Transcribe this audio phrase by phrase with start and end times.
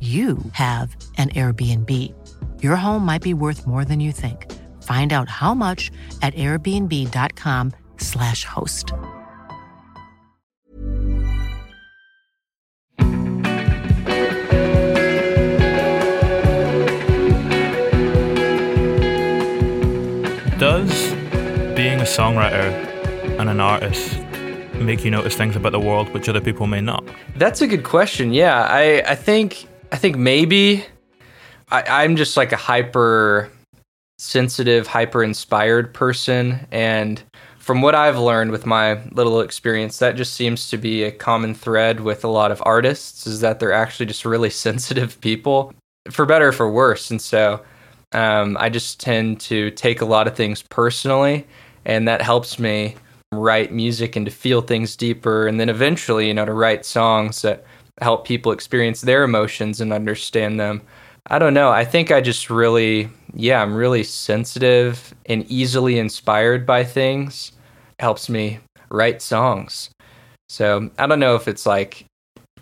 [0.00, 2.14] you have an Airbnb.
[2.62, 4.46] Your home might be worth more than you think.
[4.84, 5.90] Find out how much
[6.22, 8.92] at airbnb.com/slash host.
[20.58, 21.12] Does
[21.76, 22.72] being a songwriter
[23.38, 24.18] and an artist
[24.74, 27.04] make you notice things about the world which other people may not?
[27.36, 28.32] That's a good question.
[28.32, 30.84] Yeah, I, I think I think maybe
[31.70, 33.50] I, I'm just like a hyper
[34.18, 36.66] sensitive, hyper inspired person.
[36.70, 37.22] And
[37.58, 41.54] from what I've learned with my little experience, that just seems to be a common
[41.54, 45.72] thread with a lot of artists is that they're actually just really sensitive people,
[46.10, 47.10] for better or for worse.
[47.10, 47.62] And so
[48.12, 51.46] um, I just tend to take a lot of things personally,
[51.84, 52.96] and that helps me
[53.32, 55.46] write music and to feel things deeper.
[55.46, 57.64] And then eventually, you know, to write songs that
[58.00, 60.82] help people experience their emotions and understand them.
[61.30, 61.70] I don't know.
[61.70, 67.52] I think I just really, yeah, I'm really sensitive and easily inspired by things.
[67.98, 68.60] It helps me
[68.90, 69.90] write songs.
[70.48, 72.06] So I don't know if it's like,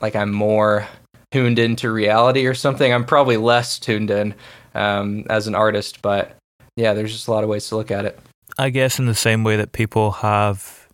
[0.00, 0.86] like I'm more
[1.30, 2.92] tuned into reality or something.
[2.92, 4.34] I'm probably less tuned in
[4.74, 6.36] um, as an artist, but
[6.76, 8.18] yeah, there's just a lot of ways to look at it.
[8.58, 10.85] I guess in the same way that people have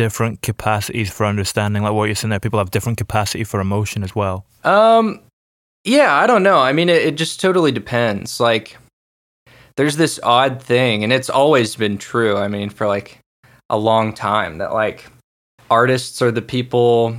[0.00, 4.02] different capacities for understanding like what you're saying there people have different capacity for emotion
[4.02, 4.46] as well?
[4.64, 5.20] Um
[5.84, 6.58] yeah i don't know.
[6.58, 8.40] I mean it, it just totally depends.
[8.40, 8.78] Like
[9.80, 13.18] there's this odd thing and it's always been true i mean for like
[13.70, 15.06] a long time that like
[15.70, 17.16] artists are the people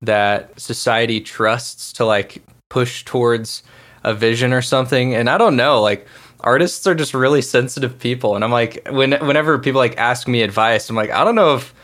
[0.00, 3.62] that society trusts to like push towards
[4.02, 6.06] a vision or something and i don't know like
[6.40, 10.40] artists are just really sensitive people and i'm like when whenever people like ask me
[10.40, 11.74] advice i'm like i don't know if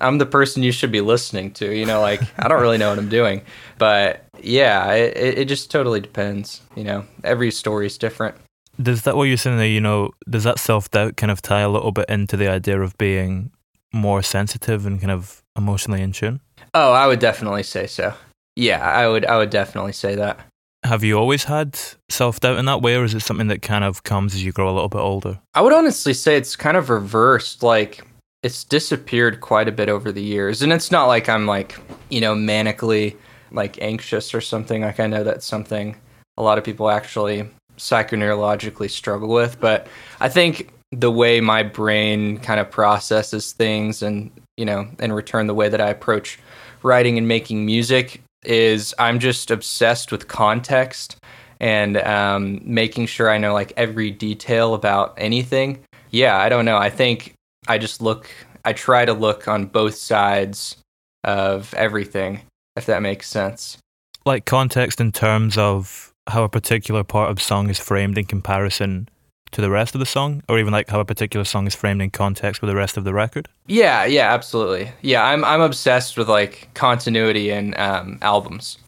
[0.00, 1.74] I'm the person you should be listening to.
[1.74, 3.42] You know, like I don't really know what I'm doing,
[3.78, 6.60] but yeah, it, it just totally depends.
[6.74, 8.36] You know, every story is different.
[8.80, 9.66] Does that what you're saying there?
[9.66, 12.80] You know, does that self doubt kind of tie a little bit into the idea
[12.80, 13.50] of being
[13.92, 16.40] more sensitive and kind of emotionally in tune?
[16.74, 18.14] Oh, I would definitely say so.
[18.54, 19.24] Yeah, I would.
[19.24, 20.40] I would definitely say that.
[20.84, 21.78] Have you always had
[22.08, 24.52] self doubt in that way, or is it something that kind of comes as you
[24.52, 25.40] grow a little bit older?
[25.54, 27.62] I would honestly say it's kind of reversed.
[27.62, 28.06] Like
[28.42, 30.62] it's disappeared quite a bit over the years.
[30.62, 31.78] And it's not like i'm like
[32.10, 33.16] you know manically
[33.52, 34.82] like anxious or something.
[34.82, 35.96] Like i know that's something
[36.38, 37.48] a lot of people actually
[37.78, 39.60] psychoneurologically struggle with.
[39.60, 39.86] But
[40.20, 45.46] i think the way my brain kind of processes things and you know in return
[45.46, 46.38] the way that i approach
[46.82, 51.16] writing and making music is i'm just obsessed with context
[51.58, 55.78] and um, making sure i know like every detail about anything.
[56.10, 56.76] Yeah i don't know.
[56.76, 57.35] I think
[57.68, 58.30] I just look,
[58.64, 60.76] I try to look on both sides
[61.24, 62.42] of everything,
[62.76, 63.78] if that makes sense.
[64.24, 69.08] Like context in terms of how a particular part of song is framed in comparison
[69.52, 72.02] to the rest of the song, or even like how a particular song is framed
[72.02, 73.48] in context with the rest of the record.
[73.66, 74.90] Yeah, yeah, absolutely.
[75.02, 78.78] Yeah, I'm I'm obsessed with like continuity in um, albums.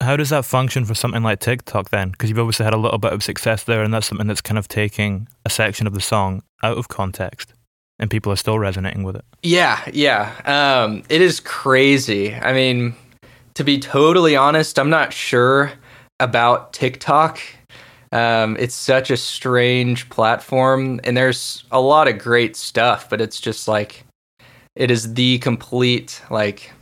[0.00, 2.10] How does that function for something like TikTok then?
[2.10, 4.58] Because you've obviously had a little bit of success there, and that's something that's kind
[4.58, 7.53] of taking a section of the song out of context
[7.98, 9.24] and people are still resonating with it.
[9.42, 10.32] Yeah, yeah.
[10.44, 12.34] Um, it is crazy.
[12.34, 12.94] I mean,
[13.54, 15.72] to be totally honest, I'm not sure
[16.20, 17.40] about TikTok.
[18.12, 23.40] Um, it's such a strange platform, and there's a lot of great stuff, but it's
[23.40, 24.04] just like
[24.76, 26.72] it is the complete like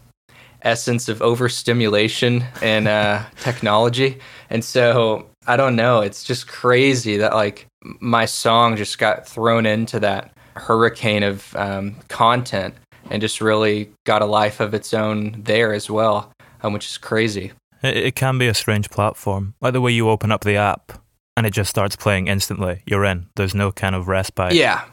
[0.63, 4.19] essence of overstimulation and uh, technology.
[4.51, 6.01] And so I don't know.
[6.01, 11.97] It's just crazy that like my song just got thrown into that hurricane of um,
[12.09, 12.75] content
[13.11, 16.33] and just really got a life of its own there as well,
[16.63, 17.53] um, which is crazy.
[17.83, 20.93] It, it can be a strange platform, like the way you open up the app
[21.37, 22.83] and it just starts playing instantly.
[22.87, 23.27] You're in.
[23.37, 24.55] There's no kind of respite.
[24.55, 24.85] Yeah,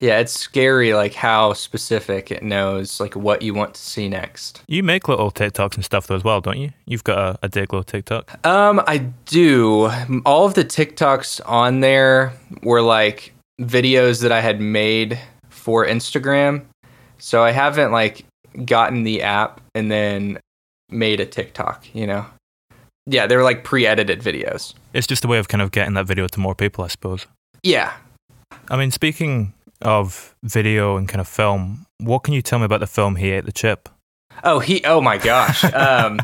[0.00, 4.62] yeah, it's scary like how specific it knows like what you want to see next.
[4.66, 6.72] You make little TikToks and stuff though as well, don't you?
[6.84, 8.44] You've got a, a Dayglow TikTok.
[8.46, 9.90] Um, I do.
[10.26, 15.18] All of the TikToks on there were like videos that I had made
[15.48, 16.64] for Instagram.
[17.18, 18.24] So I haven't like
[18.64, 20.38] gotten the app and then
[20.90, 22.26] made a TikTok, you know?
[23.06, 24.74] Yeah, they were like pre edited videos.
[24.92, 27.26] It's just a way of kind of getting that video to more people, I suppose.
[27.62, 27.92] Yeah.
[28.70, 29.52] I mean, speaking
[29.82, 33.30] of video and kind of film, what can you tell me about the film He
[33.30, 33.88] Ate the Chip?
[34.42, 34.82] Oh, he!
[34.84, 35.62] Oh my gosh!
[35.74, 36.18] um,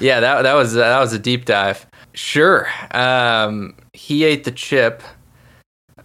[0.00, 1.86] yeah, that that was that was a deep dive.
[2.14, 2.68] Sure.
[2.92, 5.02] Um, he ate the chip.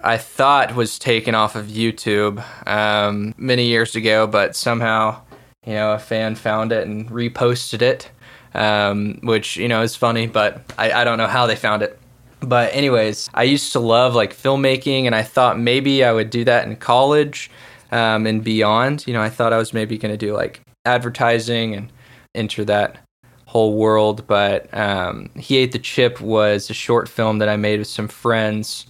[0.03, 5.21] I thought was taken off of YouTube um, many years ago, but somehow,
[5.65, 8.11] you know, a fan found it and reposted it,
[8.53, 11.99] um, which you know is funny, but I, I don't know how they found it.
[12.39, 16.43] But anyways, I used to love like filmmaking, and I thought maybe I would do
[16.43, 17.49] that in college
[17.91, 19.05] um, and beyond.
[19.07, 21.91] You know, I thought I was maybe going to do like advertising and
[22.35, 22.99] enter that
[23.45, 24.27] whole world.
[24.27, 28.07] But um, He Ate the Chip was a short film that I made with some
[28.07, 28.85] friends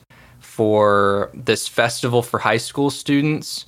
[0.58, 3.68] for this festival for high school students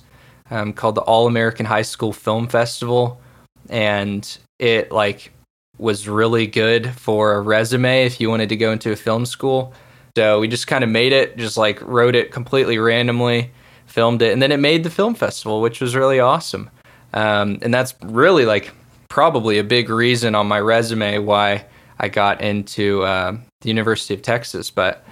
[0.50, 3.20] um, called the All American High School Film Festival.
[3.68, 4.26] And
[4.58, 5.32] it like
[5.78, 9.72] was really good for a resume if you wanted to go into a film school.
[10.16, 13.52] So we just kind of made it, just like wrote it completely randomly,
[13.86, 16.70] filmed it, and then it made the film festival, which was really awesome.
[17.14, 18.72] Um, and that's really like
[19.08, 21.66] probably a big reason on my resume why
[22.00, 24.70] I got into uh, the University of Texas.
[24.70, 25.04] But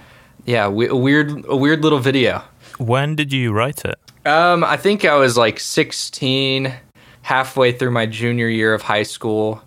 [0.45, 2.43] yeah, we, a weird, a weird little video.
[2.77, 3.99] When did you write it?
[4.25, 6.73] Um, I think I was like 16,
[7.21, 9.61] halfway through my junior year of high school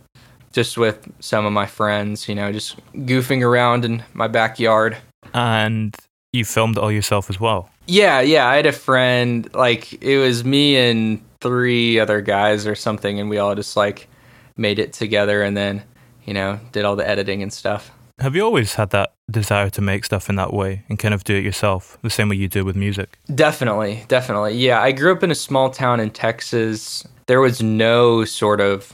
[0.52, 4.96] just with some of my friends, you know, just goofing around in my backyard.
[5.34, 5.96] And
[6.32, 7.70] you filmed it all yourself as well?
[7.86, 8.46] Yeah, yeah.
[8.46, 13.28] I had a friend, like, it was me and three other guys or something, and
[13.28, 14.08] we all just, like,
[14.56, 15.82] made it together and then,
[16.24, 17.90] you know, did all the editing and stuff.
[18.20, 21.24] Have you always had that desire to make stuff in that way and kind of
[21.24, 23.18] do it yourself, the same way you do with music?
[23.34, 24.54] Definitely, definitely.
[24.54, 27.06] Yeah, I grew up in a small town in Texas.
[27.26, 28.92] There was no sort of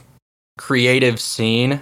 [0.57, 1.81] creative scene.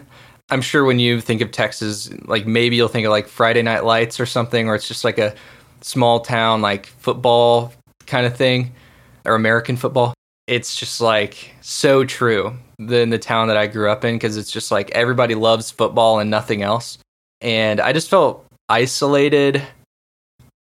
[0.50, 3.83] I'm sure when you think of Texas, like maybe you'll think of like Friday Night
[3.83, 5.36] Lights or something, or it's just like a
[5.81, 7.74] small town like football
[8.06, 8.74] kind of thing,
[9.25, 10.13] or American football.
[10.48, 14.51] It's just like so true in the town that I grew up in because it's
[14.51, 16.98] just like everybody loves football and nothing else.
[17.42, 19.62] And I just felt isolated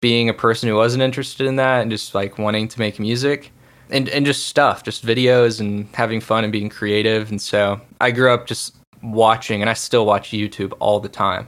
[0.01, 3.51] being a person who wasn't interested in that and just like wanting to make music
[3.89, 7.29] and and just stuff, just videos and having fun and being creative.
[7.31, 11.47] And so I grew up just watching, and I still watch YouTube all the time.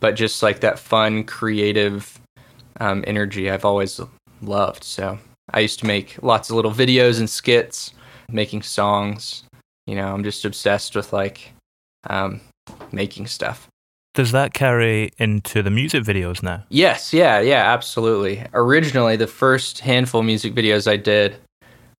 [0.00, 2.20] But just like that fun, creative
[2.80, 4.00] um, energy, I've always
[4.42, 4.84] loved.
[4.84, 5.18] So
[5.52, 7.92] I used to make lots of little videos and skits,
[8.30, 9.44] making songs.
[9.86, 11.52] You know, I'm just obsessed with like
[12.08, 12.40] um,
[12.92, 13.66] making stuff.
[14.18, 16.64] Does that carry into the music videos now?
[16.70, 18.44] Yes, yeah, yeah, absolutely.
[18.52, 21.36] Originally, the first handful of music videos I did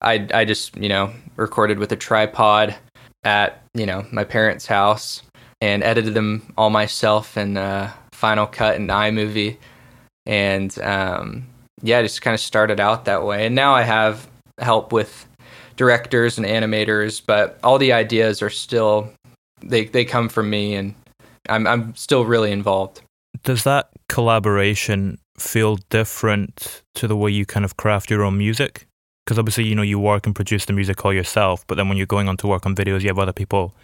[0.01, 2.75] I I just you know recorded with a tripod
[3.23, 5.23] at you know my parents' house
[5.61, 9.55] and edited them all myself in uh, Final Cut and iMovie,
[10.25, 11.47] and um,
[11.81, 13.45] yeah, just kind of started out that way.
[13.45, 15.25] And now I have help with
[15.77, 19.09] directors and animators, but all the ideas are still
[19.61, 20.95] they they come from me, and
[21.49, 23.01] I'm I'm still really involved.
[23.43, 28.87] Does that collaboration feel different to the way you kind of craft your own music?
[29.29, 31.97] because obviously you know you work and produce the music all yourself but then when
[31.97, 33.75] you're going on to work on videos you have other people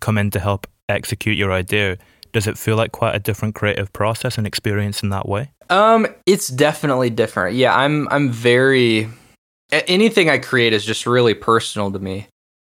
[0.00, 1.98] come in to help execute your idea
[2.30, 6.06] does it feel like quite a different creative process and experience in that way um
[6.24, 9.08] it's definitely different yeah i'm i'm very
[9.72, 12.28] anything i create is just really personal to me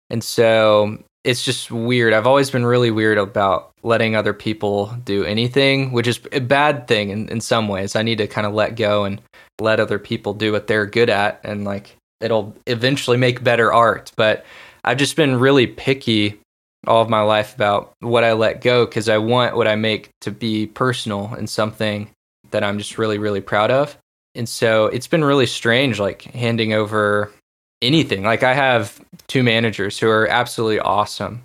[0.09, 5.23] and so it's just weird i've always been really weird about letting other people do
[5.23, 8.53] anything which is a bad thing in, in some ways i need to kind of
[8.53, 9.21] let go and
[9.59, 14.11] let other people do what they're good at and like it'll eventually make better art.
[14.15, 14.45] But
[14.83, 16.39] I've just been really picky
[16.85, 20.09] all of my life about what I let go because I want what I make
[20.21, 22.09] to be personal and something
[22.51, 23.97] that I'm just really, really proud of.
[24.35, 27.31] And so it's been really strange, like handing over
[27.81, 28.23] anything.
[28.23, 31.43] Like I have two managers who are absolutely awesome.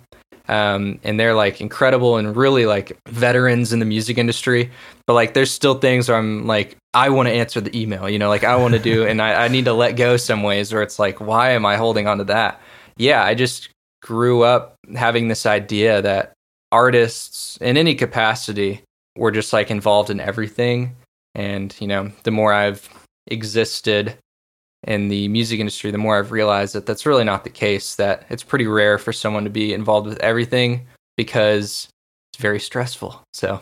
[0.49, 4.71] Um, and they're like incredible and really like veterans in the music industry.
[5.07, 8.19] But like, there's still things where I'm like, I want to answer the email, you
[8.19, 10.73] know, like I want to do, and I, I need to let go some ways
[10.73, 12.61] where it's like, why am I holding on to that?
[12.97, 13.69] Yeah, I just
[14.01, 16.33] grew up having this idea that
[16.71, 18.81] artists in any capacity
[19.15, 20.95] were just like involved in everything.
[21.35, 22.87] And, you know, the more I've
[23.27, 24.17] existed
[24.85, 28.25] in the music industry, the more I've realized that that's really not the case, that
[28.29, 30.87] it's pretty rare for someone to be involved with everything
[31.17, 31.87] because
[32.31, 33.21] it's very stressful.
[33.33, 33.59] So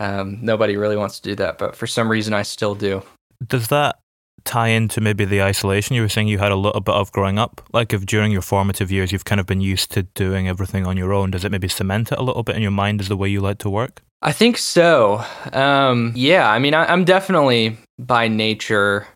[0.00, 1.58] um, nobody really wants to do that.
[1.58, 3.02] But for some reason, I still do.
[3.46, 3.98] Does that
[4.44, 7.38] tie into maybe the isolation you were saying you had a little bit of growing
[7.38, 7.62] up?
[7.72, 10.96] Like if during your formative years you've kind of been used to doing everything on
[10.96, 13.16] your own, does it maybe cement it a little bit in your mind as the
[13.16, 14.02] way you like to work?
[14.22, 15.22] I think so.
[15.52, 19.06] Um, yeah, I mean, I, I'm definitely by nature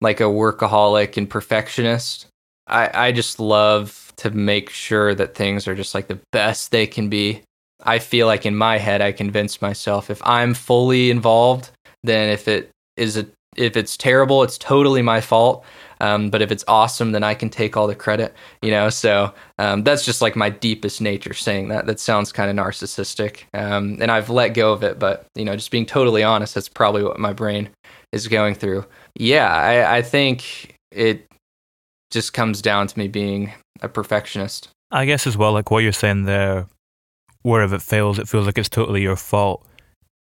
[0.00, 2.26] like a workaholic and perfectionist.
[2.66, 6.86] I, I just love to make sure that things are just like the best they
[6.86, 7.42] can be.
[7.82, 11.70] I feel like in my head, I convince myself if I'm fully involved,
[12.02, 13.26] then if it is a
[13.56, 15.64] if it's terrible, it's totally my fault.
[16.00, 18.90] Um, but if it's awesome, then I can take all the credit, you know.
[18.90, 21.86] So um, that's just like my deepest nature saying that.
[21.86, 24.98] That sounds kind of narcissistic, um, and I've let go of it.
[24.98, 27.70] But you know, just being totally honest, that's probably what my brain
[28.12, 28.84] is going through.
[29.18, 31.26] Yeah, I, I think it
[32.10, 34.68] just comes down to me being a perfectionist.
[34.90, 36.66] I guess as well, like what you're saying there,
[37.42, 39.66] where if it fails, it feels like it's totally your fault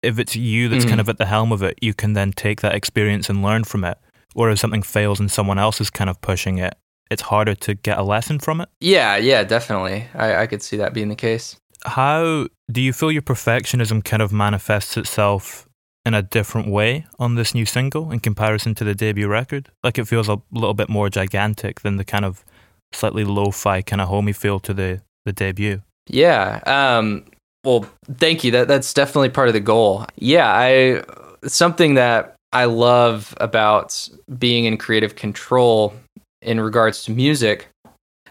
[0.03, 0.89] if it's you that's mm-hmm.
[0.89, 3.63] kind of at the helm of it, you can then take that experience and learn
[3.63, 3.97] from it.
[4.33, 6.75] Whereas something fails and someone else is kind of pushing it,
[7.09, 8.69] it's harder to get a lesson from it.
[8.81, 10.07] Yeah, yeah, definitely.
[10.13, 11.55] I, I could see that being the case.
[11.85, 15.67] How do you feel your perfectionism kind of manifests itself
[16.05, 19.69] in a different way on this new single in comparison to the debut record?
[19.83, 22.43] Like it feels a little bit more gigantic than the kind of
[22.91, 25.81] slightly lo-fi kind of homey feel to the the debut.
[26.07, 26.59] Yeah.
[26.65, 27.25] Um
[27.63, 27.85] well,
[28.17, 28.51] thank you.
[28.51, 30.05] That that's definitely part of the goal.
[30.17, 31.03] Yeah, I
[31.47, 34.07] something that I love about
[34.37, 35.93] being in creative control
[36.41, 37.67] in regards to music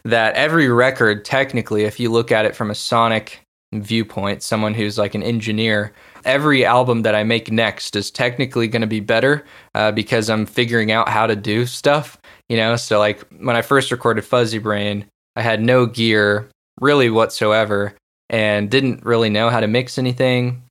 [0.04, 3.40] that every record technically if you look at it from a sonic
[3.72, 5.92] viewpoint, someone who's like an engineer,
[6.24, 10.46] every album that I make next is technically going to be better uh, because I'm
[10.46, 12.76] figuring out how to do stuff, you know?
[12.76, 16.48] So, like, when I first recorded Fuzzy Brain, I had no gear
[16.80, 17.94] really whatsoever
[18.28, 20.62] and didn't really know how to mix anything.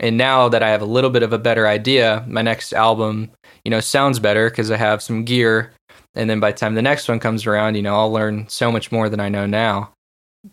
[0.00, 3.30] And now that I have a little bit of a better idea, my next album,
[3.64, 5.72] you know, sounds better because I have some gear.
[6.14, 8.70] And then by the time the next one comes around, you know, I'll learn so
[8.70, 9.92] much more than I know now.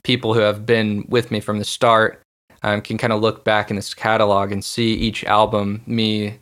[0.04, 2.22] People who have been with me from the start
[2.64, 6.40] um, can kind of look back in this catalog and see each album, me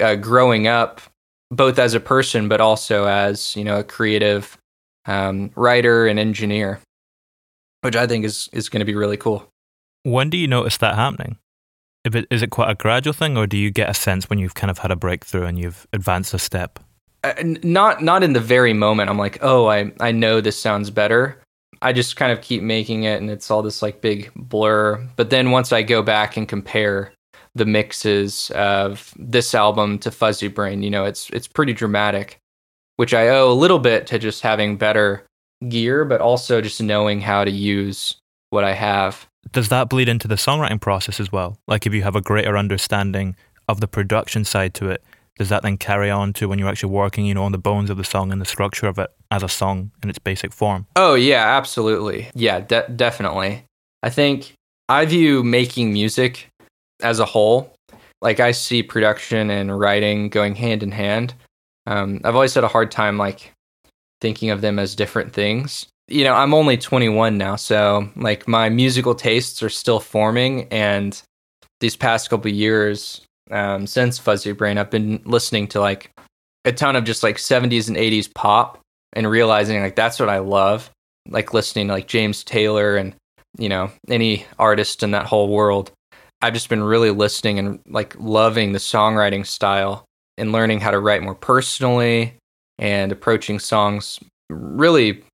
[0.00, 1.00] uh, growing up,
[1.50, 4.58] both as a person, but also as, you know, a creative
[5.06, 6.80] um, writer and engineer
[7.86, 9.48] which I think is is going to be really cool.
[10.02, 11.38] When do you notice that happening?
[12.04, 14.38] If it, is it quite a gradual thing, or do you get a sense when
[14.38, 16.78] you've kind of had a breakthrough and you've advanced a step?
[17.24, 19.08] Uh, not not in the very moment.
[19.08, 21.40] I'm like, oh, I I know this sounds better.
[21.82, 25.04] I just kind of keep making it, and it's all this like big blur.
[25.16, 27.12] But then once I go back and compare
[27.54, 32.38] the mixes of this album to Fuzzy Brain, you know, it's it's pretty dramatic,
[32.96, 35.24] which I owe a little bit to just having better
[35.68, 38.16] gear, but also just knowing how to use
[38.50, 39.26] what I have.
[39.52, 41.58] Does that bleed into the songwriting process as well?
[41.66, 43.36] Like if you have a greater understanding
[43.68, 45.02] of the production side to it,
[45.38, 47.90] does that then carry on to when you're actually working, you know, on the bones
[47.90, 50.86] of the song and the structure of it as a song in its basic form?
[50.96, 52.28] Oh yeah, absolutely.
[52.34, 53.64] Yeah, de- definitely.
[54.02, 54.54] I think
[54.88, 56.48] I view making music
[57.02, 57.72] as a whole.
[58.22, 61.34] Like I see production and writing going hand in hand.
[61.86, 63.52] Um, I've always had a hard time like
[64.20, 65.86] thinking of them as different things.
[66.08, 70.68] You know, I'm only 21 now, so like my musical tastes are still forming.
[70.72, 71.20] And
[71.80, 76.10] these past couple years, um, since Fuzzy Brain, I've been listening to like
[76.64, 78.80] a ton of just like 70s and 80s pop
[79.12, 80.90] and realizing like that's what I love.
[81.28, 83.14] Like listening to like James Taylor and,
[83.58, 85.90] you know, any artist in that whole world.
[86.42, 90.04] I've just been really listening and like loving the songwriting style
[90.36, 92.34] and learning how to write more personally
[92.78, 95.24] and approaching songs really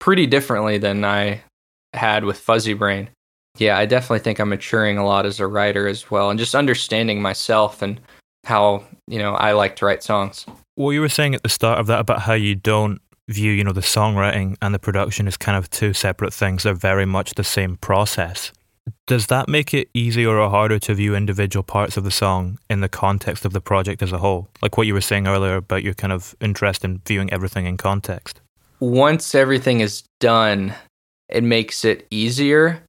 [0.00, 1.42] pretty differently than I
[1.92, 3.08] had with Fuzzy Brain.
[3.58, 6.54] Yeah, I definitely think I'm maturing a lot as a writer as well and just
[6.54, 8.00] understanding myself and
[8.44, 10.44] how, you know, I like to write songs.
[10.76, 13.64] Well, you were saying at the start of that about how you don't view, you
[13.64, 16.64] know, the songwriting and the production as kind of two separate things.
[16.64, 18.52] They're very much the same process.
[19.06, 22.80] Does that make it easier or harder to view individual parts of the song in
[22.80, 24.48] the context of the project as a whole?
[24.60, 27.76] Like what you were saying earlier about your kind of interest in viewing everything in
[27.76, 28.40] context.
[28.80, 30.74] Once everything is done,
[31.30, 32.82] it makes it easier.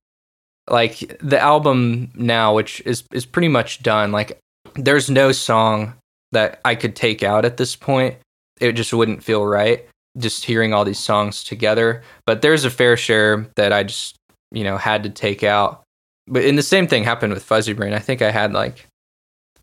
[0.69, 4.11] Like the album now, which is is pretty much done.
[4.11, 4.39] Like
[4.75, 5.93] there's no song
[6.31, 8.15] that I could take out at this point.
[8.59, 12.01] It just wouldn't feel right just hearing all these songs together.
[12.25, 14.15] But there's a fair share that I just,
[14.51, 15.85] you know, had to take out
[16.27, 17.93] but in the same thing happened with Fuzzy Brain.
[17.93, 18.87] I think I had like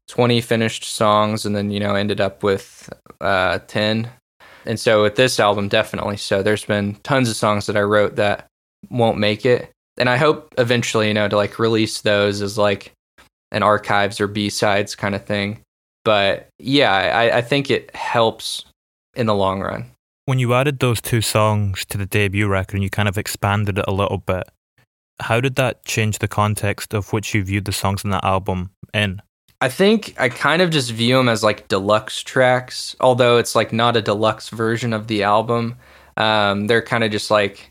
[0.09, 2.89] 20 finished songs and then, you know, ended up with
[3.21, 4.09] uh, 10.
[4.65, 6.43] And so with this album, definitely so.
[6.43, 8.47] There's been tons of songs that I wrote that
[8.91, 9.71] won't make it.
[9.99, 12.93] And I hope eventually, you know, to like release those as like
[13.51, 15.61] an archives or B sides kind of thing.
[16.05, 18.65] But yeah, I, I think it helps
[19.15, 19.91] in the long run.
[20.25, 23.79] When you added those two songs to the debut record and you kind of expanded
[23.79, 24.45] it a little bit,
[25.21, 28.71] how did that change the context of which you viewed the songs in that album
[28.95, 29.21] in?
[29.61, 33.73] I think I kind of just view them as like deluxe tracks, although it's like
[33.73, 35.77] not a deluxe version of the album.
[36.17, 37.71] Um, they're kind of just like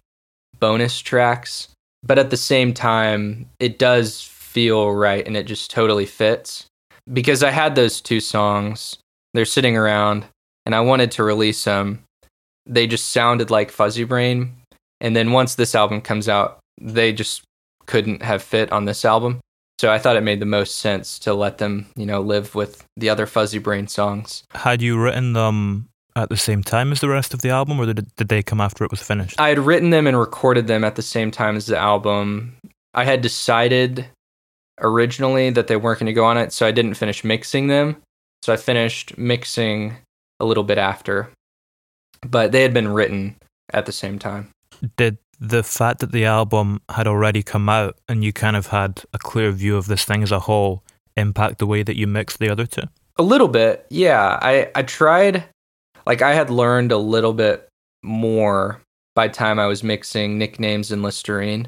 [0.59, 1.67] bonus tracks,
[2.03, 6.65] but at the same time, it does feel right and it just totally fits
[7.11, 8.97] because I had those two songs.
[9.33, 10.25] They're sitting around
[10.65, 12.03] and I wanted to release them.
[12.65, 14.55] They just sounded like Fuzzy Brain.
[14.99, 17.43] And then once this album comes out, they just
[17.85, 19.39] couldn't have fit on this album.
[19.79, 22.85] So I thought it made the most sense to let them, you know, live with
[22.97, 24.43] the other Fuzzy Brain songs.
[24.51, 27.85] Had you written them at the same time as the rest of the album, or
[27.85, 29.39] did, did they come after it was finished?
[29.39, 32.57] I had written them and recorded them at the same time as the album.
[32.93, 34.05] I had decided
[34.79, 37.97] originally that they weren't going to go on it, so I didn't finish mixing them.
[38.41, 39.95] So I finished mixing
[40.39, 41.29] a little bit after,
[42.21, 43.35] but they had been written
[43.71, 44.49] at the same time.
[44.97, 49.03] Did the fact that the album had already come out and you kind of had
[49.13, 50.83] a clear view of this thing as a whole
[51.15, 52.83] impact the way that you mixed the other two?
[53.17, 54.39] A little bit, yeah.
[54.41, 55.43] I, I tried,
[56.05, 57.67] like, I had learned a little bit
[58.03, 58.81] more
[59.15, 61.67] by time I was mixing nicknames and Listerine,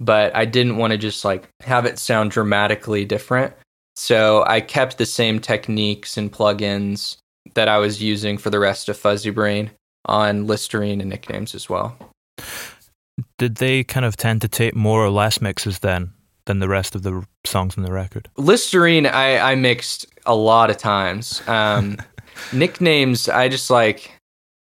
[0.00, 3.54] but I didn't want to just like have it sound dramatically different.
[3.96, 7.16] So I kept the same techniques and plugins
[7.54, 9.70] that I was using for the rest of Fuzzy Brain
[10.04, 11.96] on Listerine and nicknames as well
[13.38, 16.12] did they kind of tend to take more or less mixes then
[16.46, 18.28] than the rest of the songs on the record?
[18.36, 21.46] Listerine, I, I mixed a lot of times.
[21.48, 21.98] Um,
[22.52, 24.12] nicknames, I just like,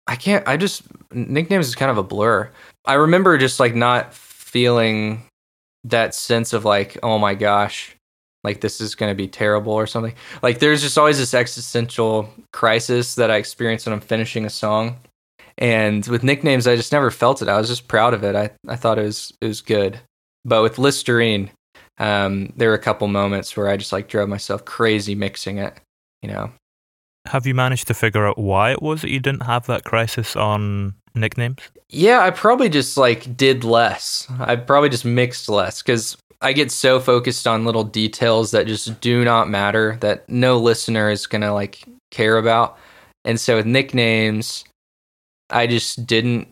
[0.07, 2.49] I can't, I just, nicknames is kind of a blur.
[2.85, 5.23] I remember just like not feeling
[5.83, 7.95] that sense of like, oh my gosh,
[8.43, 10.13] like this is going to be terrible or something.
[10.41, 14.97] Like there's just always this existential crisis that I experience when I'm finishing a song.
[15.57, 17.49] And with nicknames, I just never felt it.
[17.49, 18.35] I was just proud of it.
[18.35, 19.99] I, I thought it was it was good.
[20.45, 21.51] But with Listerine,
[21.97, 25.77] um, there were a couple moments where I just like drove myself crazy mixing it.
[26.21, 26.51] You know.
[27.29, 30.35] Have you managed to figure out why it was that you didn't have that crisis
[30.35, 31.59] on nicknames?
[31.89, 34.27] Yeah, I probably just like did less.
[34.39, 38.99] I probably just mixed less because I get so focused on little details that just
[38.99, 42.77] do not matter that no listener is gonna like care about.
[43.25, 44.63] And so with nicknames,
[45.51, 46.47] I just didn't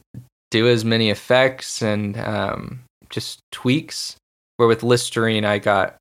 [0.52, 4.16] do as many effects and um, just tweaks.
[4.58, 5.96] Where with Listerine, I got,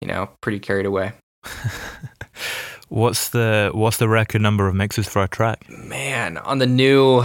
[0.00, 1.12] you know, pretty carried away.
[2.92, 5.68] what's the what's the record number of mixes for a track?
[5.68, 7.24] Man, on the new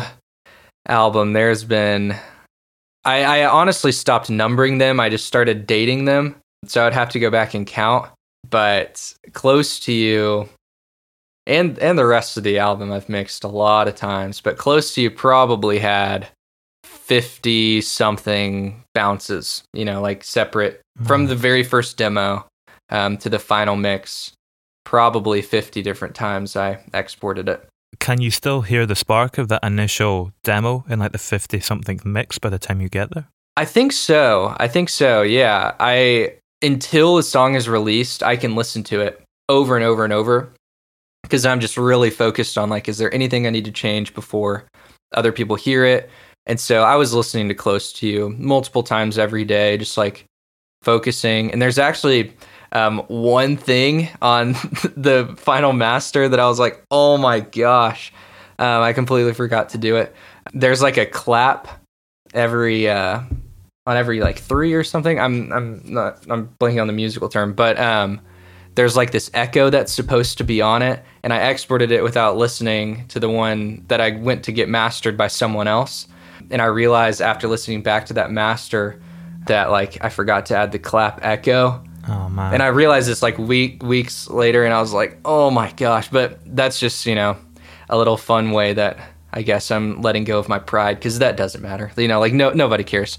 [0.88, 2.16] album, there's been.
[3.04, 5.00] I, I honestly stopped numbering them.
[5.00, 8.10] I just started dating them, so I'd have to go back and count.
[8.50, 10.50] But close to you,
[11.46, 14.94] and and the rest of the album I've mixed a lot of times, but Close
[14.96, 16.28] to You probably had
[16.84, 21.08] 50 something bounces, you know, like separate mm.
[21.08, 22.46] from the very first demo
[22.90, 24.34] um, to the final mix.
[24.88, 27.68] Probably 50 different times I exported it.
[28.00, 32.00] Can you still hear the spark of that initial demo in like the 50 something
[32.06, 33.28] mix by the time you get there?
[33.58, 34.56] I think so.
[34.58, 35.24] I think so.
[35.24, 35.76] Yeah.
[35.82, 40.14] I until a song is released, I can listen to it over and over and
[40.14, 40.54] over
[41.22, 44.64] because I'm just really focused on like, is there anything I need to change before
[45.12, 46.10] other people hear it?
[46.46, 50.24] And so I was listening to Close to You multiple times every day, just like
[50.82, 51.52] focusing.
[51.52, 52.34] And there's actually
[52.72, 54.54] um, one thing on
[54.96, 58.12] the final master that I was like, oh my gosh,
[58.60, 60.16] um, I completely forgot to do it.
[60.54, 61.68] There's like a clap
[62.34, 63.22] every uh,
[63.86, 65.20] on every like three or something.
[65.20, 68.22] I'm I'm not I'm blanking on the musical term, but um,
[68.76, 72.38] there's like this echo that's supposed to be on it, and I exported it without
[72.38, 76.08] listening to the one that I went to get mastered by someone else.
[76.50, 79.02] And I realized after listening back to that master
[79.48, 81.84] that like I forgot to add the clap echo.
[82.08, 82.54] Oh man.
[82.54, 86.10] And I realized this like week weeks later and I was like, "Oh my gosh."
[86.10, 87.38] But that's just, you know,
[87.90, 88.98] a little fun way that
[89.34, 91.92] I guess I'm letting go of my pride cuz that doesn't matter.
[91.98, 93.18] You know, like no nobody cares.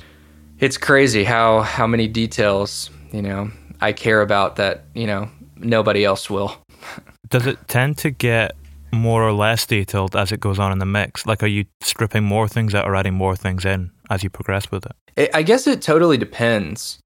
[0.59, 6.05] It's crazy how how many details, you know, I care about that, you know, nobody
[6.05, 6.57] else will.
[7.29, 8.53] Does it tend to get
[8.93, 11.27] more or less detailed as it goes on in the mix?
[11.27, 14.71] Like, are you stripping more things out or adding more things in as you progress
[14.71, 15.31] with it?
[15.35, 16.99] I guess it totally depends.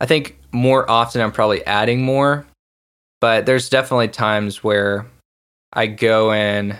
[0.00, 2.46] I think more often I'm probably adding more,
[3.20, 5.06] but there's definitely times where
[5.72, 6.76] I go in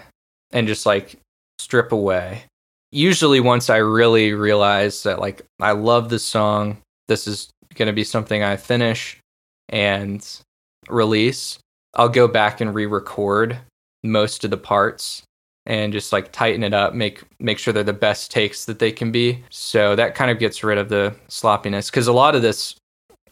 [0.53, 1.17] and just like
[1.59, 2.45] strip away.
[2.91, 7.93] Usually, once I really realize that, like, I love this song, this is going to
[7.93, 9.19] be something I finish
[9.69, 10.27] and
[10.89, 11.59] release,
[11.95, 13.59] I'll go back and re record
[14.03, 15.23] most of the parts
[15.67, 18.91] and just like tighten it up, make make sure they're the best takes that they
[18.91, 19.45] can be.
[19.51, 22.75] So that kind of gets rid of the sloppiness because a lot of this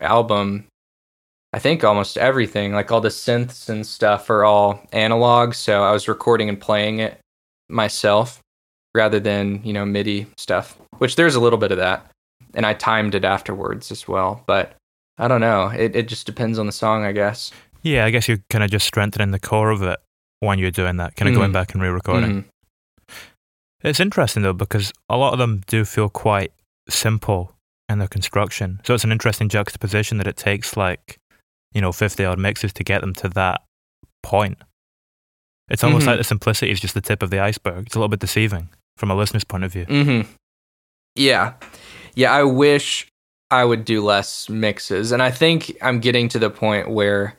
[0.00, 0.66] album,
[1.52, 5.54] I think almost everything, like all the synths and stuff, are all analog.
[5.54, 7.18] So I was recording and playing it
[7.68, 8.40] myself
[8.94, 12.10] rather than you know MIDI stuff, which there's a little bit of that,
[12.54, 14.42] and I timed it afterwards as well.
[14.46, 14.74] But
[15.18, 17.52] I don't know, it it just depends on the song, I guess.
[17.82, 19.98] Yeah, I guess you're kind of just strengthening the core of it
[20.40, 21.38] when you're doing that, kind of mm.
[21.38, 22.42] going back and re-recording.
[22.42, 22.44] Mm.
[23.82, 26.52] It's interesting though because a lot of them do feel quite
[26.88, 27.55] simple
[27.88, 28.80] in their construction.
[28.84, 31.18] So it's an interesting juxtaposition that it takes like,
[31.72, 33.62] you know, 50 odd mixes to get them to that
[34.22, 34.58] point.
[35.68, 36.10] It's almost mm-hmm.
[36.10, 37.86] like the simplicity is just the tip of the iceberg.
[37.86, 39.86] It's a little bit deceiving from a listener's point of view.
[39.86, 40.30] Mm-hmm.
[41.16, 41.54] Yeah.
[42.14, 43.06] Yeah, I wish
[43.50, 45.12] I would do less mixes.
[45.12, 47.36] And I think I'm getting to the point where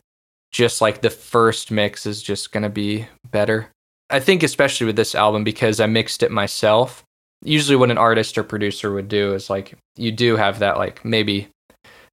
[0.51, 3.69] just like the first mix is just going to be better.
[4.09, 7.03] I think, especially with this album, because I mixed it myself.
[7.43, 11.03] Usually, what an artist or producer would do is like you do have that, like
[11.05, 11.47] maybe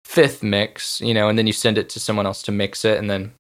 [0.04, 2.98] fifth mix, you know, and then you send it to someone else to mix it.
[2.98, 3.32] And then,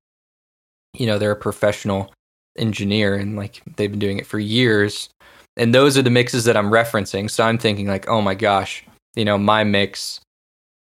[0.94, 2.12] you know, they're a professional
[2.56, 5.08] engineer and like they've been doing it for years.
[5.56, 7.30] And those are the mixes that I'm referencing.
[7.30, 10.20] So I'm thinking, like, oh my gosh, you know, my mix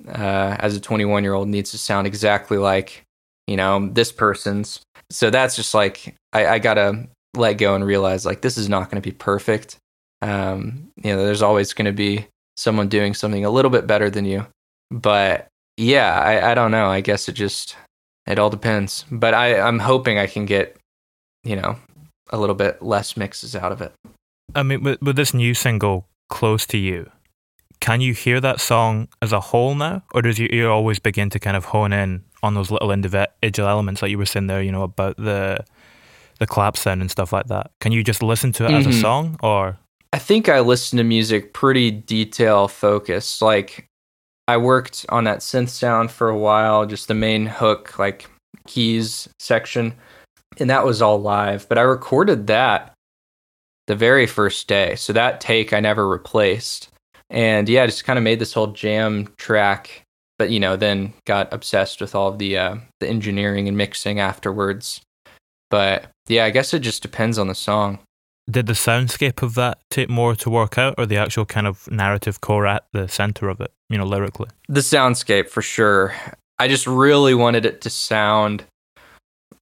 [0.08, 3.04] uh, as a 21 year old needs to sound exactly like
[3.46, 4.80] you know, this person's.
[5.10, 8.90] So that's just like I, I gotta let go and realize like this is not
[8.90, 9.76] going to be perfect.
[10.22, 14.08] Um, you know, there's always going to be someone doing something a little bit better
[14.08, 14.46] than you.
[14.90, 16.86] But yeah, I, I don't know.
[16.86, 17.76] I guess it just
[18.26, 19.04] it all depends.
[19.10, 20.76] But I, I'm hoping I can get,
[21.44, 21.76] you know,
[22.30, 23.92] a little bit less mixes out of it.
[24.54, 27.10] I mean, with, with this new single, Close to You,
[27.80, 30.02] can you hear that song as a whole now?
[30.14, 33.68] Or does your ear always begin to kind of hone in on those little individual
[33.68, 35.64] elements like you were saying there, you know, about the
[36.38, 37.70] the clap sound and stuff like that.
[37.80, 38.76] Can you just listen to it mm-hmm.
[38.76, 39.00] as a mm-hmm.
[39.00, 39.78] song or
[40.12, 43.40] I think I listen to music pretty detail focused.
[43.40, 43.86] Like
[44.46, 48.28] I worked on that synth sound for a while, just the main hook, like
[48.66, 49.94] keys section,
[50.58, 51.68] and that was all live.
[51.68, 52.92] But I recorded that
[53.86, 54.96] the very first day.
[54.96, 56.88] So that take I never replaced.
[57.30, 60.04] And yeah, I just kind of made this whole jam track
[60.42, 65.00] but you know, then got obsessed with all the uh, the engineering and mixing afterwards.
[65.70, 68.00] But yeah, I guess it just depends on the song.
[68.50, 71.90] Did the soundscape of that take more to work out, or the actual kind of
[71.90, 73.72] narrative core at the center of it?
[73.88, 74.48] You know, lyrically.
[74.68, 76.14] The soundscape for sure.
[76.58, 78.64] I just really wanted it to sound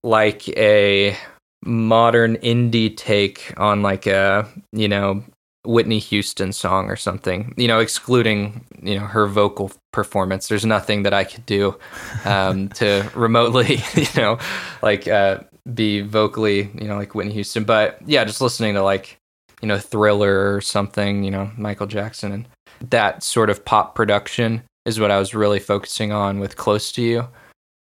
[0.03, 1.15] like a
[1.63, 5.23] modern indie take on like a you know
[5.63, 10.47] Whitney Houston song or something, you know, excluding, you know, her vocal performance.
[10.47, 11.77] There's nothing that I could do
[12.25, 14.39] um, to remotely, you know,
[14.81, 15.39] like uh,
[15.73, 17.63] be vocally, you know, like Whitney Houston.
[17.63, 19.17] But yeah, just listening to like,
[19.61, 22.47] you know, Thriller or something, you know, Michael Jackson and
[22.89, 27.01] that sort of pop production is what I was really focusing on with Close to
[27.01, 27.27] You.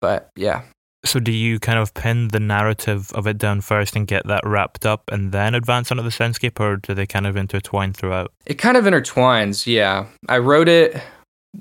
[0.00, 0.62] But yeah,
[1.04, 4.42] so do you kind of pin the narrative of it down first and get that
[4.44, 8.32] wrapped up and then advance onto the soundscape or do they kind of intertwine throughout?
[8.46, 10.06] It kind of intertwines, yeah.
[10.28, 11.00] I wrote it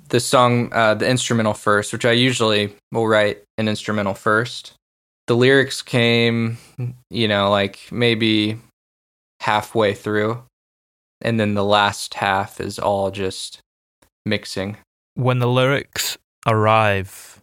[0.10, 4.74] the song uh, the instrumental first, which I usually will write an instrumental first.
[5.28, 6.58] The lyrics came,
[7.10, 8.58] you know, like maybe
[9.40, 10.44] halfway through.
[11.22, 13.62] And then the last half is all just
[14.26, 14.78] mixing.
[15.16, 17.34] When the lyrics arrive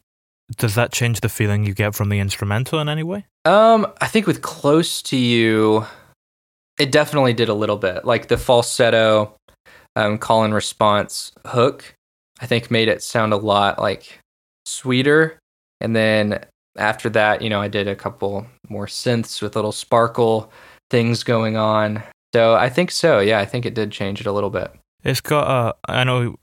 [0.57, 3.27] does that change the feeling you get from the instrumental in any way?
[3.45, 5.87] Um, I think with "Close to You,"
[6.79, 8.05] it definitely did a little bit.
[8.05, 9.35] Like the falsetto,
[9.97, 11.95] um, call and response hook,
[12.41, 14.19] I think made it sound a lot like
[14.67, 15.39] sweeter.
[15.81, 16.45] And then
[16.79, 20.53] after that, you know, I did a couple more synths with little sparkle
[20.91, 22.03] things going on.
[22.33, 23.21] So I think so.
[23.21, 24.73] Yeah, I think it did change it a little bit.
[25.03, 25.93] It's got a.
[25.93, 26.37] I know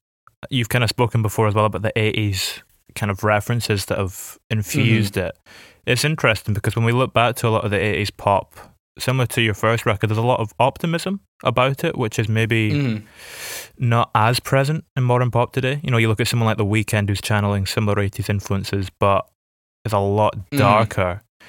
[0.50, 2.62] you've kind of spoken before as well about the '80s
[2.96, 5.28] kind of references that have infused mm-hmm.
[5.28, 5.38] it.
[5.86, 8.56] It's interesting because when we look back to a lot of the '80s pop,
[9.00, 12.72] similar to your first record, there's a lot of optimism about it, which is maybe
[12.72, 13.04] mm.
[13.78, 15.80] not as present in modern pop today.
[15.84, 19.30] You know, you look at someone like The Weeknd who's channeling similar '80s influences, but
[19.88, 20.58] is a lot mm-hmm.
[20.58, 21.22] darker.
[21.22, 21.46] Mm.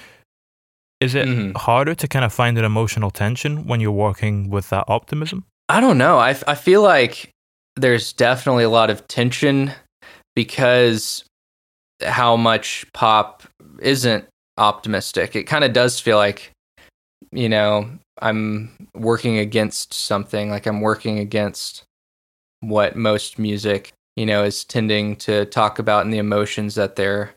[1.00, 1.56] Is it mm-hmm.
[1.56, 5.44] harder to kind of find an emotional tension when you're working with that optimism?
[5.68, 6.18] I don't know.
[6.18, 7.30] I, I feel like
[7.76, 9.72] there's definitely a lot of tension
[10.34, 11.24] because
[12.04, 13.44] how much pop
[13.80, 14.24] isn't
[14.56, 15.36] optimistic.
[15.36, 16.50] It kind of does feel like,
[17.30, 17.88] you know,
[18.20, 21.84] I'm working against something, like I'm working against
[22.60, 27.32] what most music, you know, is tending to talk about and the emotions that they're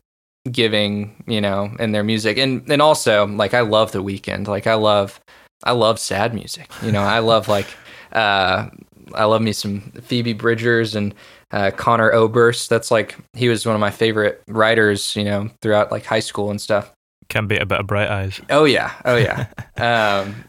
[0.50, 2.38] giving, you know, in their music.
[2.38, 4.48] And and also like I love the Weeknd.
[4.48, 5.20] Like I love
[5.64, 6.70] I love sad music.
[6.82, 7.66] You know, I love like
[8.12, 8.68] uh
[9.14, 11.14] I love me some Phoebe Bridgers and
[11.50, 12.70] uh, Conor Oberst.
[12.70, 16.50] That's like he was one of my favorite writers, you know, throughout like high school
[16.50, 16.92] and stuff.
[17.28, 18.40] Can be a bit of bright eyes.
[18.48, 19.46] Oh yeah, oh yeah.
[20.24, 20.44] um,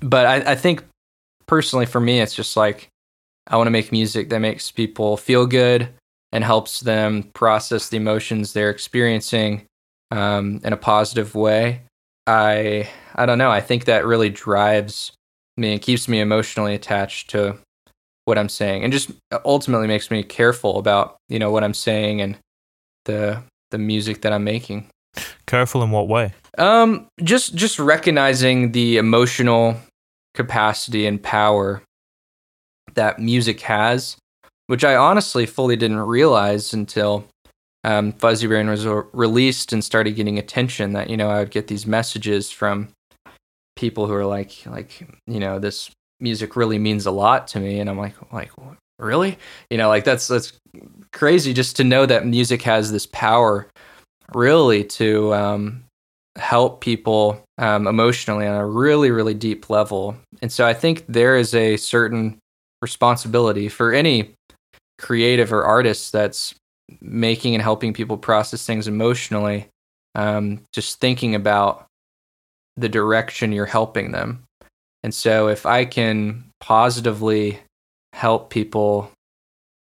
[0.00, 0.84] but I, I think
[1.46, 2.88] personally for me, it's just like
[3.46, 5.88] I want to make music that makes people feel good
[6.32, 9.64] and helps them process the emotions they're experiencing
[10.10, 11.82] um, in a positive way.
[12.26, 13.50] I I don't know.
[13.50, 15.12] I think that really drives
[15.56, 17.58] me and keeps me emotionally attached to
[18.26, 19.10] what I'm saying, and just
[19.44, 22.36] ultimately makes me careful about you know what I'm saying and
[23.06, 24.88] the the music that I'm making.
[25.46, 26.34] Careful in what way?
[26.58, 29.76] Um, just just recognizing the emotional
[30.34, 31.82] capacity and power
[32.94, 34.16] that music has
[34.68, 37.26] which I honestly fully didn't realize until
[37.84, 40.92] um, Fuzzy Brain was released and started getting attention.
[40.92, 42.88] That you know I would get these messages from
[43.76, 47.80] people who are like, like you know, this music really means a lot to me,
[47.80, 48.50] and I'm like, like
[48.98, 49.38] really,
[49.70, 50.52] you know, like that's that's
[51.12, 53.68] crazy just to know that music has this power,
[54.34, 55.84] really to um,
[56.36, 60.14] help people um, emotionally on a really really deep level.
[60.42, 62.38] And so I think there is a certain
[62.82, 64.34] responsibility for any
[64.98, 66.54] creative or artist that's
[67.00, 69.68] making and helping people process things emotionally,
[70.14, 71.86] um, just thinking about
[72.76, 74.42] the direction you're helping them.
[75.02, 77.60] And so if I can positively
[78.12, 79.10] help people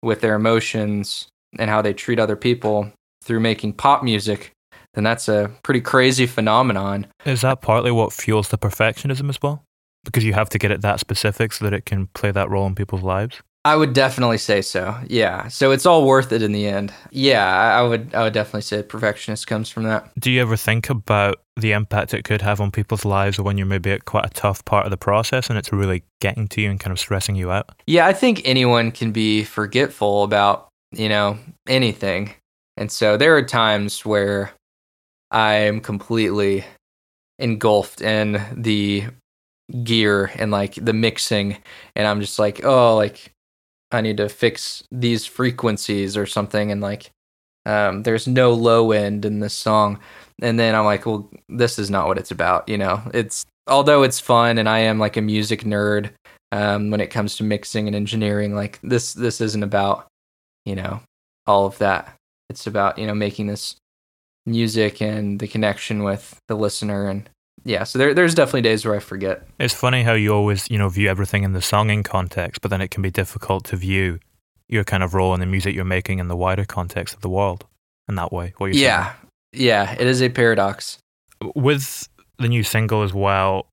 [0.02, 2.92] with their emotions and how they treat other people
[3.24, 4.52] through making pop music,
[4.94, 7.08] then that's a pretty crazy phenomenon.
[7.26, 9.64] Is that partly what fuels the perfectionism as well?
[10.04, 12.68] Because you have to get it that specific so that it can play that role
[12.68, 13.42] in people's lives?
[13.66, 14.96] I would definitely say so.
[15.08, 15.48] Yeah.
[15.48, 16.94] So it's all worth it in the end.
[17.10, 20.08] Yeah, I would I would definitely say perfectionist comes from that.
[20.20, 23.66] Do you ever think about the impact it could have on people's lives when you're
[23.66, 26.70] maybe at quite a tough part of the process and it's really getting to you
[26.70, 27.72] and kind of stressing you out?
[27.88, 32.36] Yeah, I think anyone can be forgetful about, you know, anything.
[32.78, 34.52] And so there are times where
[35.32, 36.66] I am completely
[37.40, 39.06] engulfed in the
[39.84, 41.58] gear and like the mixing
[41.96, 43.32] and I'm just like, oh, like
[43.92, 47.12] I need to fix these frequencies or something and like
[47.66, 50.00] um, there's no low end in this song.
[50.42, 53.02] And then I'm like well this is not what it's about you know?
[53.14, 56.12] It's although it's fun and I am like a music nerd
[56.52, 60.08] um, when it comes to mixing and engineering like this this isn't about
[60.66, 61.02] you know
[61.48, 62.16] all of that.
[62.50, 63.76] It's about you know making this
[64.46, 67.30] music and the connection with the listener and
[67.66, 69.46] yeah, so there, there's definitely days where I forget.
[69.60, 72.80] It's funny how you always, you know, view everything in the songing context, but then
[72.80, 74.20] it can be difficult to view
[74.70, 77.30] your kind of role in the music you're making in the wider context of the
[77.30, 77.66] world
[78.08, 78.54] in that way.
[78.60, 79.18] What you yeah, saying.
[79.54, 81.00] yeah, it is a paradox.
[81.56, 83.68] With the new single as well,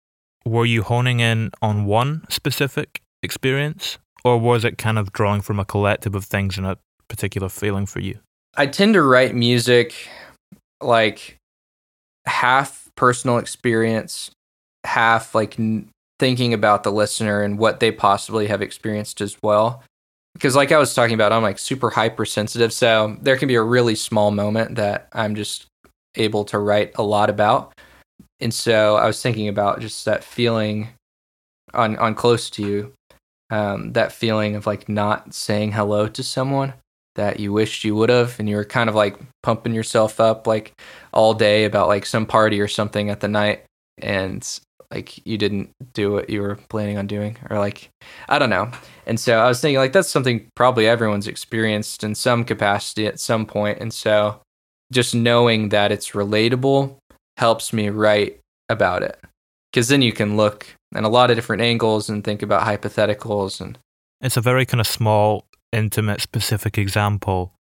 [0.47, 5.61] were you honing in on one specific experience, or was it kind of drawing from
[5.61, 6.79] a collective of things and a
[7.09, 8.19] particular feeling for you?
[8.57, 9.95] I tend to write music
[10.81, 11.39] like
[12.27, 14.31] half personal experience,
[14.85, 19.83] half like n- thinking about the listener and what they possibly have experienced as well.
[20.35, 22.73] Because, like I was talking about, I'm like super hypersensitive.
[22.73, 25.67] So there can be a really small moment that I'm just
[26.15, 27.73] able to write a lot about.
[28.41, 30.89] And so I was thinking about just that feeling
[31.75, 32.93] on, on close to you,
[33.51, 36.73] um, that feeling of like not saying hello to someone
[37.15, 40.47] that you wished you would have and you were kind of like pumping yourself up
[40.47, 40.73] like
[41.13, 43.65] all day about like some party or something at the night
[43.99, 47.89] and like you didn't do what you were planning on doing or like
[48.29, 48.71] i don't know
[49.07, 53.21] and so i was thinking like that's something probably everyone's experienced in some capacity at
[53.21, 54.41] some point and so
[54.93, 56.97] just knowing that it's relatable
[57.39, 59.19] helps me write about it.
[59.73, 63.61] Because then you can look in a lot of different angles and think about hypotheticals.
[63.61, 63.79] And
[64.21, 67.55] it's a very kind of small, intimate, specific example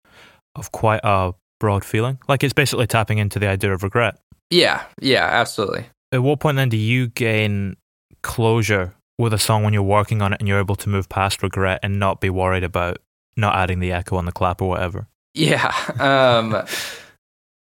[0.55, 2.19] of quite a broad feeling.
[2.29, 4.19] Like it's basically tapping into the idea of regret.
[4.51, 5.87] Yeah, yeah, absolutely.
[6.13, 7.77] At what point then do you gain
[8.23, 11.43] closure with a song when you're working on it and you're able to move past
[11.43, 12.99] regret and not be worried about
[13.37, 15.07] not adding the echo on the clap or whatever?
[15.35, 15.73] Yeah.
[16.01, 16.65] Um,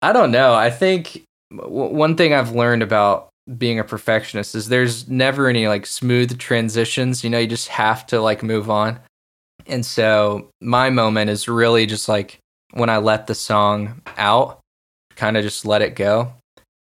[0.02, 0.54] I don't know.
[0.54, 1.22] I think
[1.54, 6.38] w- one thing I've learned about being a perfectionist is there's never any like smooth
[6.38, 7.22] transitions.
[7.22, 8.98] You know, you just have to like move on.
[9.70, 12.38] And so my moment is really just like
[12.72, 14.60] when I let the song out,
[15.14, 16.32] kind of just let it go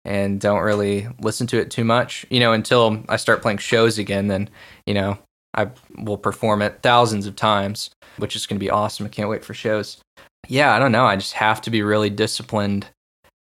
[0.04, 3.98] and don't really listen to it too much, you know, until I start playing shows
[3.98, 4.28] again.
[4.28, 4.50] Then,
[4.86, 5.18] you know,
[5.54, 9.06] I will perform it thousands of times, which is going to be awesome.
[9.06, 9.98] I can't wait for shows.
[10.46, 11.06] Yeah, I don't know.
[11.06, 12.86] I just have to be really disciplined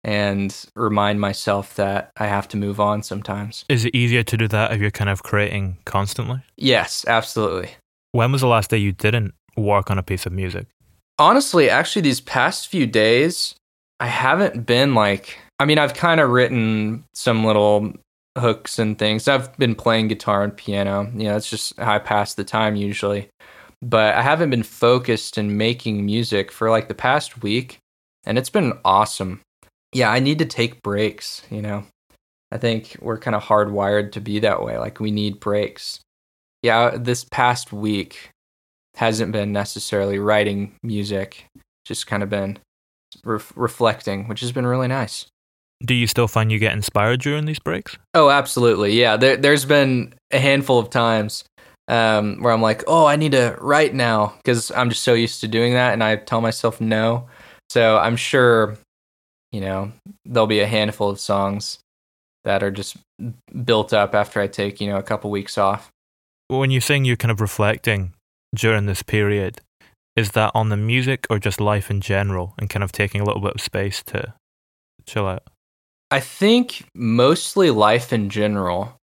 [0.02, 3.64] and remind myself that I have to move on sometimes.
[3.68, 6.42] Is it easier to do that if you're kind of creating constantly?
[6.56, 7.70] Yes, absolutely.
[8.12, 10.66] When was the last day you didn't work on a piece of music?
[11.18, 13.54] Honestly, actually, these past few days,
[14.00, 17.92] I haven't been like I mean, I've kind of written some little
[18.38, 19.28] hooks and things.
[19.28, 21.10] I've been playing guitar and piano.
[21.14, 23.28] You know, it's just how I pass the time usually.
[23.82, 27.78] But I haven't been focused in making music for like the past week,
[28.24, 29.40] and it's been awesome.
[29.92, 31.84] Yeah, I need to take breaks, you know.
[32.50, 34.78] I think we're kind of hardwired to be that way.
[34.78, 36.00] Like we need breaks.
[36.62, 38.30] Yeah, this past week
[38.96, 41.46] hasn't been necessarily writing music,
[41.84, 42.58] just kind of been
[43.24, 45.26] re- reflecting, which has been really nice.
[45.82, 47.96] Do you still find you get inspired during these breaks?
[48.12, 48.92] Oh, absolutely.
[48.92, 51.44] Yeah, there, has been a handful of times
[51.88, 55.40] um, where I'm like, oh, I need to write now because I'm just so used
[55.40, 57.28] to doing that, and I tell myself no.
[57.70, 58.76] So I'm sure,
[59.52, 59.92] you know,
[60.26, 61.78] there'll be a handful of songs
[62.44, 62.96] that are just
[63.64, 65.88] built up after I take, you know, a couple weeks off.
[66.50, 68.12] When you're saying you're kind of reflecting
[68.52, 69.60] during this period,
[70.16, 73.24] is that on the music or just life in general and kind of taking a
[73.24, 74.34] little bit of space to
[75.06, 75.44] chill out?
[76.10, 78.96] I think mostly life in general.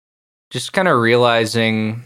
[0.51, 2.03] Just kind of realizing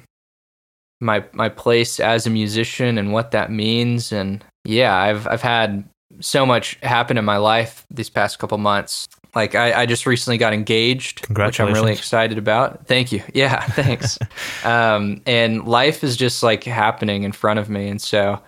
[1.01, 5.89] my my place as a musician and what that means and yeah, I've I've had
[6.21, 9.09] so much happen in my life these past couple months.
[9.35, 12.87] Like I, I just recently got engaged, which I'm really excited about.
[12.87, 13.23] Thank you.
[13.33, 14.19] Yeah, thanks.
[14.65, 18.41] um, and life is just like happening in front of me, and so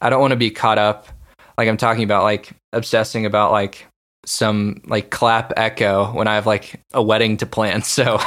[0.00, 1.08] I don't want to be caught up.
[1.58, 3.86] Like I'm talking about, like obsessing about like
[4.26, 7.82] some like clap echo when I have like a wedding to plan.
[7.90, 8.18] So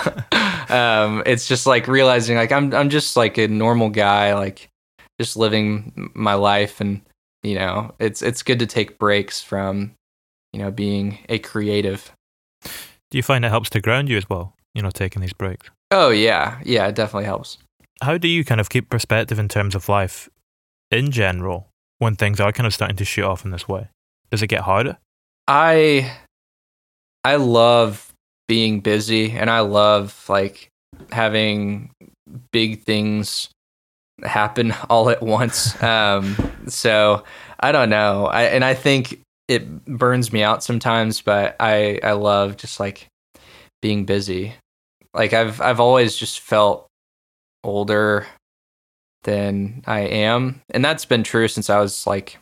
[0.69, 4.69] um, it's just like realizing like I'm I'm just like a normal guy, like
[5.19, 7.02] just living my life, and
[7.41, 9.95] you know it's it's good to take breaks from
[10.53, 12.13] you know being a creative.
[12.63, 14.55] Do you find it helps to ground you as well?
[14.73, 15.69] You know, taking these breaks.
[15.91, 17.57] Oh yeah, yeah, it definitely helps.
[18.01, 20.29] How do you kind of keep perspective in terms of life
[20.89, 23.89] in general when things are kind of starting to shoot off in this way?
[24.31, 24.97] Does it get harder?
[25.47, 26.11] I
[27.23, 28.11] I love
[28.47, 30.69] being busy and I love like
[31.11, 31.91] having
[32.51, 33.49] big things
[34.23, 35.81] happen all at once.
[35.81, 36.35] Um,
[36.67, 37.23] so
[37.59, 38.25] I don't know.
[38.25, 43.08] I and I think it burns me out sometimes, but I I love just like
[43.82, 44.56] being busy.
[45.13, 46.88] Like I've I've always just felt
[47.63, 48.25] older
[49.23, 52.38] than I am, and that's been true since I was like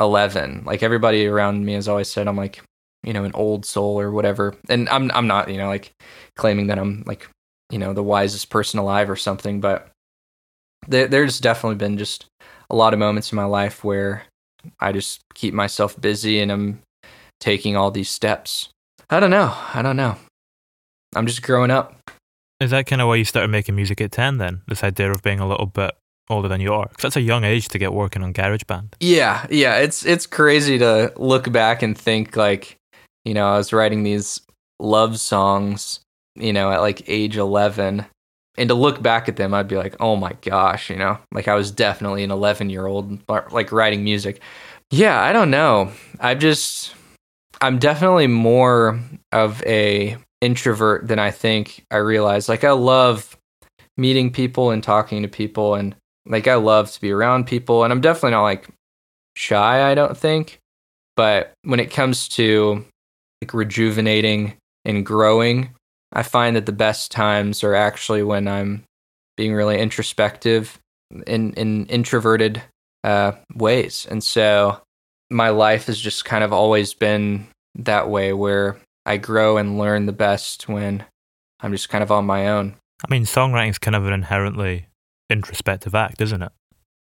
[0.00, 0.64] 11.
[0.64, 2.62] Like everybody around me has always said I'm like,
[3.02, 4.54] you know, an old soul or whatever.
[4.68, 5.92] And I'm I'm not, you know, like
[6.36, 7.28] claiming that I'm like,
[7.70, 9.88] you know, the wisest person alive or something, but
[10.86, 12.26] there, there's definitely been just
[12.70, 14.24] a lot of moments in my life where
[14.80, 16.82] I just keep myself busy and I'm
[17.40, 18.68] taking all these steps.
[19.10, 19.54] I don't know.
[19.74, 20.16] I don't know.
[21.14, 21.96] I'm just growing up.
[22.60, 24.62] Is that kind of why you started making music at 10 then?
[24.68, 25.92] This idea of being a little bit
[26.30, 28.94] older than you are because that's a young age to get working on GarageBand.
[29.00, 32.76] Yeah, yeah, it's it's crazy to look back and think like,
[33.24, 34.40] you know, I was writing these
[34.80, 36.00] love songs,
[36.36, 38.06] you know, at like age 11
[38.56, 41.48] and to look back at them I'd be like, "Oh my gosh," you know, like
[41.48, 44.40] I was definitely an 11-year-old uh, like writing music.
[44.90, 45.92] Yeah, I don't know.
[46.20, 46.94] I just
[47.60, 49.00] I'm definitely more
[49.32, 52.48] of a introvert than I think I realize.
[52.48, 53.36] Like I love
[53.96, 55.94] meeting people and talking to people and
[56.26, 58.68] like I love to be around people and I'm definitely not like
[59.36, 60.58] shy, I don't think.
[61.16, 62.84] But when it comes to
[63.40, 65.70] like rejuvenating and growing,
[66.14, 68.84] I find that the best times are actually when I'm
[69.36, 70.78] being really introspective
[71.26, 72.62] in in introverted
[73.02, 74.06] uh, ways.
[74.10, 74.80] And so
[75.30, 80.06] my life has just kind of always been that way where I grow and learn
[80.06, 81.04] the best when
[81.60, 82.76] I'm just kind of on my own.
[83.06, 84.86] I mean, songwriting is kind of an inherently
[85.28, 86.52] introspective act, isn't it?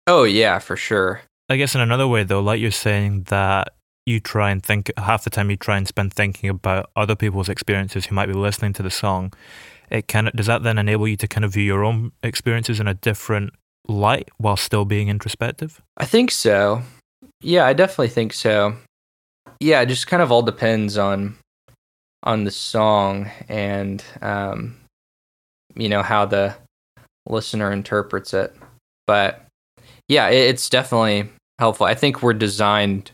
[0.07, 1.21] Oh, yeah, for sure.
[1.49, 3.73] I guess in another way, though, like you're saying that
[4.05, 7.49] you try and think half the time you try and spend thinking about other people's
[7.49, 9.33] experiences who might be listening to the song.
[9.89, 12.87] It of does that then enable you to kind of view your own experiences in
[12.87, 13.53] a different
[13.87, 15.81] light while still being introspective?
[15.97, 16.81] I think so.
[17.41, 18.75] Yeah, I definitely think so.
[19.59, 21.37] Yeah, it just kind of all depends on
[22.23, 24.77] on the song and um,
[25.75, 26.55] you know how the
[27.27, 28.55] listener interprets it.
[29.07, 29.45] But
[30.07, 31.29] yeah, it, it's definitely
[31.59, 31.85] helpful.
[31.85, 33.11] I think we're designed,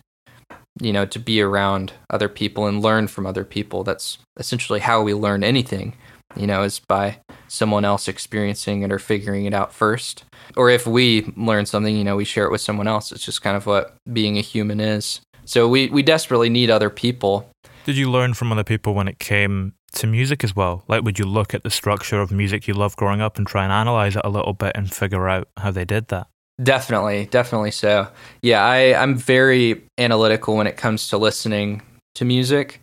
[0.80, 3.84] you know, to be around other people and learn from other people.
[3.84, 5.96] That's essentially how we learn anything,
[6.36, 10.24] you know, is by someone else experiencing it or figuring it out first.
[10.56, 13.12] Or if we learn something, you know, we share it with someone else.
[13.12, 15.22] It's just kind of what being a human is.
[15.46, 17.50] So we, we desperately need other people.
[17.86, 20.84] Did you learn from other people when it came to music as well?
[20.88, 23.64] Like, would you look at the structure of music you loved growing up and try
[23.64, 26.28] and analyze it a little bit and figure out how they did that?
[26.62, 28.08] Definitely, definitely so.
[28.42, 31.82] Yeah, I, I'm very analytical when it comes to listening
[32.16, 32.82] to music.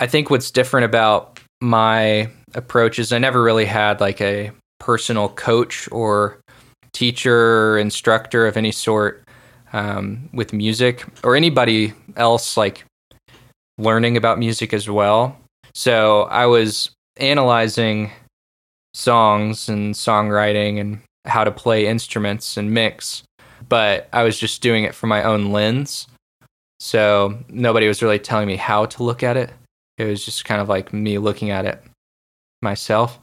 [0.00, 4.50] I think what's different about my approach is I never really had like a
[4.80, 6.40] personal coach or
[6.92, 9.22] teacher or instructor of any sort
[9.72, 12.84] um, with music or anybody else like
[13.78, 15.36] learning about music as well.
[15.74, 18.10] So I was analyzing
[18.94, 23.22] songs and songwriting and how to play instruments and mix,
[23.68, 26.06] but I was just doing it for my own lens.
[26.80, 29.50] So nobody was really telling me how to look at it.
[29.96, 31.82] It was just kind of like me looking at it
[32.60, 33.18] myself.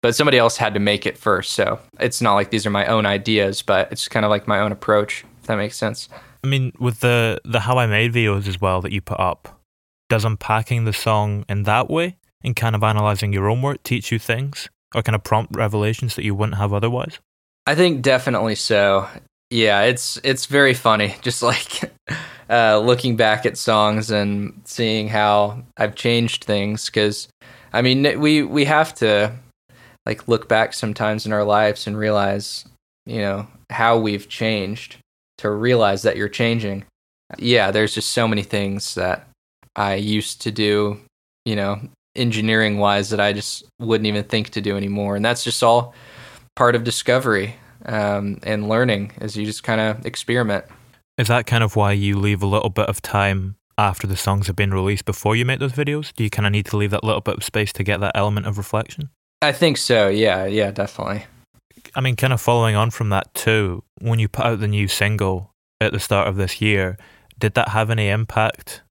[0.00, 1.52] But somebody else had to make it first.
[1.52, 4.60] So it's not like these are my own ideas, but it's kind of like my
[4.60, 6.08] own approach, if that makes sense.
[6.42, 9.60] I mean, with the, the How I Made videos as well that you put up,
[10.08, 14.10] does unpacking the song in that way and kind of analyzing your own work teach
[14.12, 17.18] you things or kind of prompt revelations that you wouldn't have otherwise?
[17.66, 19.08] I think definitely so.
[19.50, 21.92] Yeah, it's it's very funny just like
[22.50, 27.28] uh, looking back at songs and seeing how I've changed things cuz
[27.72, 29.32] I mean we we have to
[30.06, 32.64] like look back sometimes in our lives and realize,
[33.04, 34.96] you know, how we've changed
[35.36, 36.84] to realize that you're changing.
[37.36, 39.28] Yeah, there's just so many things that
[39.76, 40.98] I used to do,
[41.44, 41.80] you know,
[42.18, 45.16] engineering wise that I just wouldn't even think to do anymore.
[45.16, 45.94] And that's just all
[46.56, 47.56] part of discovery
[47.86, 50.64] um, and learning as you just kind of experiment.
[51.16, 54.46] Is that kind of why you leave a little bit of time after the songs
[54.48, 56.12] have been released before you make those videos?
[56.14, 58.12] Do you kind of need to leave that little bit of space to get that
[58.14, 59.10] element of reflection?
[59.40, 60.08] I think so.
[60.08, 61.24] Yeah, yeah, definitely.
[61.94, 64.88] I mean, kind of following on from that too, when you put out the new
[64.88, 66.98] single at the start of this year,
[67.38, 68.82] did that have any impact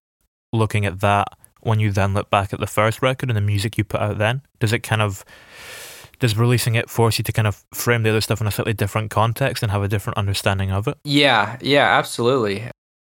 [0.53, 1.27] looking at that
[1.61, 4.17] when you then look back at the first record and the music you put out
[4.17, 4.41] then?
[4.59, 5.25] Does it kind of
[6.19, 8.73] does releasing it force you to kind of frame the other stuff in a slightly
[8.73, 10.97] different context and have a different understanding of it?
[11.03, 12.63] Yeah, yeah, absolutely.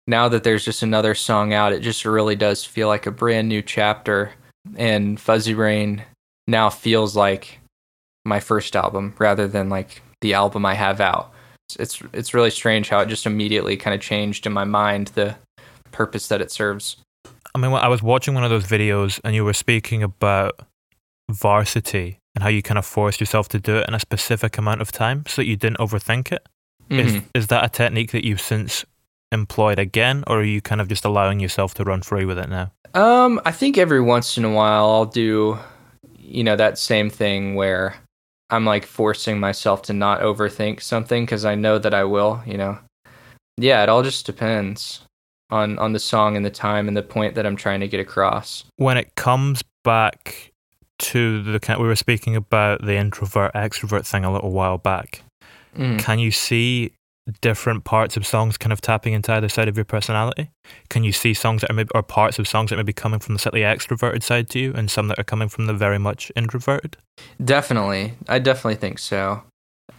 [0.08, 3.48] Now that there's just another song out, it just really does feel like a brand
[3.50, 4.32] new chapter.
[4.76, 6.04] And Fuzzy Brain
[6.48, 7.60] now feels like
[8.26, 11.32] my first album rather than like the album I have out.
[11.80, 15.36] It's it's really strange how it just immediately kind of changed in my mind the
[15.92, 16.98] purpose that it serves.
[17.54, 20.60] I mean, I was watching one of those videos and you were speaking about
[21.30, 24.82] varsity and how you kind of forced yourself to do it in a specific amount
[24.82, 26.48] of time so that you didn't overthink it.
[26.90, 27.00] Mm-hmm.
[27.00, 28.86] Is, is that a technique that you've since
[29.32, 32.50] employed again, or are you kind of just allowing yourself to run free with it
[32.50, 32.72] now?
[32.94, 35.58] Um, I think every once in a while I'll do,
[36.18, 37.96] you know, that same thing where
[38.50, 42.58] I'm like forcing myself to not overthink something because I know that I will, you
[42.58, 42.78] know.
[43.58, 45.02] Yeah, it all just depends
[45.52, 48.00] on on the song and the time and the point that I'm trying to get
[48.00, 48.64] across.
[48.78, 50.52] When it comes back
[51.00, 55.24] to the kind, we were speaking about the introvert extrovert thing a little while back.
[55.76, 56.00] Mm.
[56.00, 56.92] Can you see
[57.40, 60.50] different parts of songs kind of tapping into either side of your personality?
[60.90, 63.20] Can you see songs that are maybe or parts of songs that may be coming
[63.20, 66.00] from the slightly extroverted side to you and some that are coming from the very
[66.00, 66.98] much introverted?
[67.44, 68.14] Definitely.
[68.28, 69.44] I definitely think so.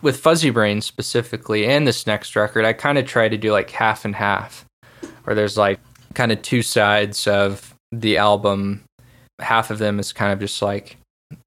[0.01, 3.71] With Fuzzy Brain specifically and this next record, I kind of try to do like
[3.71, 4.65] half and half
[5.25, 5.81] where there's like
[6.15, 8.83] kind of two sides of the album.
[9.41, 10.97] Half of them is kind of just like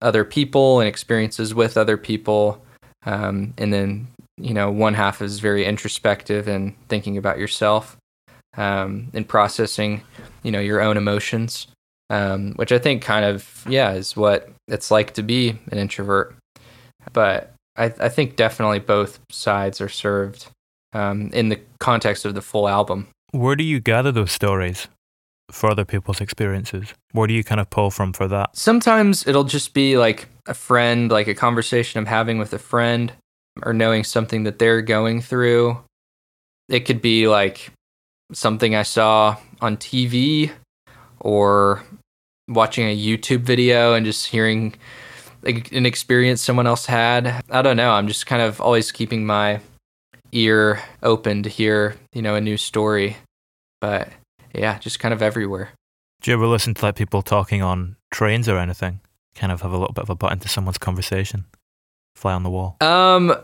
[0.01, 2.61] other people and experiences with other people.
[3.05, 4.07] Um, and then,
[4.37, 7.97] you know, one half is very introspective and thinking about yourself
[8.57, 10.01] um, and processing,
[10.43, 11.67] you know, your own emotions,
[12.09, 16.35] um, which I think kind of, yeah, is what it's like to be an introvert.
[17.13, 20.47] But I, I think definitely both sides are served
[20.93, 23.07] um, in the context of the full album.
[23.35, 24.87] Where do you gather those stories?
[25.51, 26.93] for other people's experiences?
[27.11, 28.55] Where do you kind of pull from for that?
[28.57, 33.13] Sometimes it'll just be like a friend, like a conversation I'm having with a friend,
[33.61, 35.77] or knowing something that they're going through.
[36.67, 37.71] It could be like
[38.33, 40.51] something I saw on TV
[41.19, 41.83] or
[42.47, 44.73] watching a YouTube video and just hearing
[45.43, 47.43] an experience someone else had.
[47.51, 47.91] I don't know.
[47.91, 49.61] I'm just kind of always keeping my
[50.31, 53.17] ear open to hear, you know, a new story.
[53.85, 54.09] But
[54.51, 55.69] yeah, just kind of everywhere.
[56.21, 58.99] Do you ever listen to like people talking on trains or anything?
[59.35, 61.45] Kind of have a little bit of a butt into someone's conversation.
[62.15, 62.77] Fly on the wall.
[62.81, 63.35] Um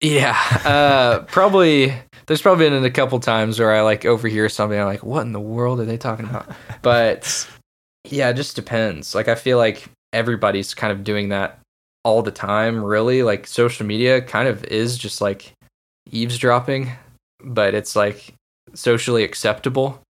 [0.00, 1.92] yeah, uh probably
[2.26, 5.32] there's probably been a couple times where I like overhear something I'm like, what in
[5.32, 6.48] the world are they talking about?
[6.80, 7.46] But
[8.08, 9.14] yeah, it just depends.
[9.14, 9.84] Like I feel like
[10.14, 11.58] everybody's kind of doing that
[12.04, 13.22] all the time, really.
[13.22, 15.52] Like social media kind of is just like
[16.10, 16.90] eavesdropping,
[17.44, 18.32] but it's like
[18.74, 20.00] socially acceptable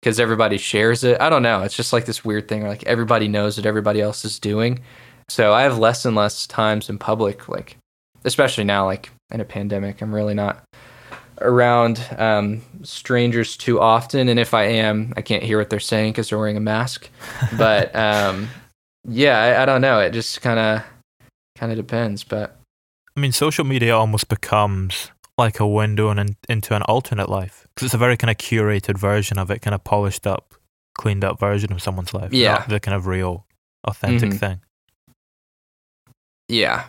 [0.00, 1.20] because everybody shares it.
[1.20, 1.62] I don't know.
[1.62, 2.66] It's just like this weird thing.
[2.66, 4.80] Like everybody knows what everybody else is doing.
[5.28, 7.78] So I have less and less times in public, like
[8.24, 10.02] especially now, like in a pandemic.
[10.02, 10.62] I'm really not
[11.40, 16.12] around um, strangers too often, and if I am, I can't hear what they're saying
[16.12, 17.08] because they're wearing a mask.
[17.56, 18.48] But um,
[19.08, 20.00] yeah, I, I don't know.
[20.00, 20.82] It just kind of
[21.56, 22.24] kind of depends.
[22.24, 22.58] But
[23.16, 27.86] I mean, social media almost becomes like a window and into an alternate life because
[27.86, 30.54] it's a very kind of curated version of it, kind of polished up,
[30.94, 32.32] cleaned up version of someone's life.
[32.32, 33.46] Yeah, the kind of real,
[33.84, 34.38] authentic mm-hmm.
[34.38, 34.60] thing.
[36.48, 36.84] Yeah,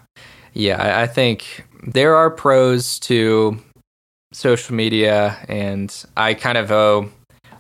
[0.54, 0.82] yeah.
[0.82, 3.58] I, I think there are pros to
[4.32, 7.10] social media, and I kind of owe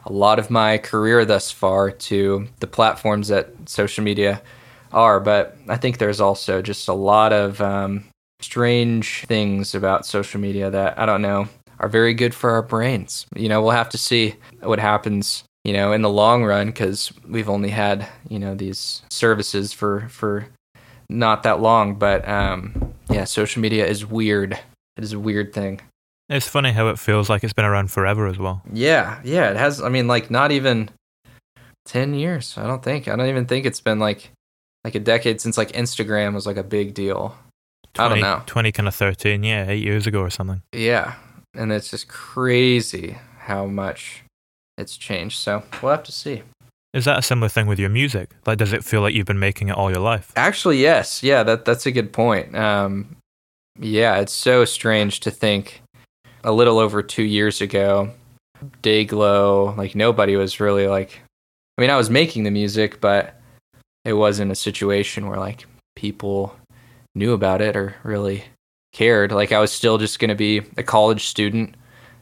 [0.06, 4.42] a lot of my career thus far to the platforms that social media
[4.92, 5.20] are.
[5.20, 8.06] But I think there's also just a lot of um,
[8.46, 11.48] strange things about social media that I don't know
[11.80, 13.26] are very good for our brains.
[13.36, 15.44] You know, we'll have to see what happens.
[15.64, 20.08] You know, in the long run, because we've only had you know these services for
[20.10, 20.48] for
[21.10, 21.96] not that long.
[21.96, 24.54] But um, yeah, social media is weird.
[24.98, 25.82] It is a weird thing.
[26.30, 28.62] It's funny how it feels like it's been around forever as well.
[28.72, 29.82] Yeah, yeah, it has.
[29.82, 30.90] I mean, like not even
[31.86, 32.56] ten years.
[32.58, 33.08] I don't think.
[33.08, 34.30] I don't even think it's been like
[34.84, 37.36] like a decade since like Instagram was like a big deal.
[37.96, 38.44] 20, I don't know.
[38.46, 40.62] Twenty kind of thirteen, yeah, eight years ago or something.
[40.72, 41.16] Yeah,
[41.54, 44.24] and it's just crazy how much
[44.78, 45.40] it's changed.
[45.40, 46.44] So we'll have to see.
[46.94, 48.30] Is that a similar thing with your music?
[48.46, 50.32] Like, does it feel like you've been making it all your life?
[50.38, 51.24] Actually, yes.
[51.24, 52.56] Yeah, that that's a good point.
[52.56, 53.18] Um,
[53.80, 55.82] yeah, it's so strange to think
[56.46, 58.12] a little over two years ago,
[58.82, 61.20] Dayglow, like nobody was really like,
[61.78, 63.40] I mean, I was making the music, but
[64.06, 65.66] it wasn't a situation where like
[65.96, 66.56] people
[67.16, 68.44] knew about it or really
[68.94, 69.32] cared.
[69.32, 71.76] Like I was still just going to be a college student,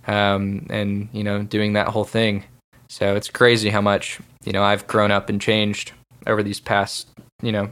[0.08, 2.46] um, and you know, doing that whole thing.
[2.90, 5.92] So it's crazy how much you know I've grown up and changed
[6.28, 7.08] over these past
[7.42, 7.72] you know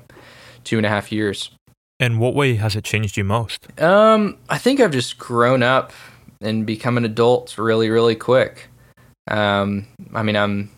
[0.63, 1.51] two and a half years.
[1.99, 3.67] In what way has it changed you most?
[3.79, 5.93] Um, I think I've just grown up
[6.41, 8.69] and become an adult really, really quick.
[9.29, 10.71] Um, I mean, I'm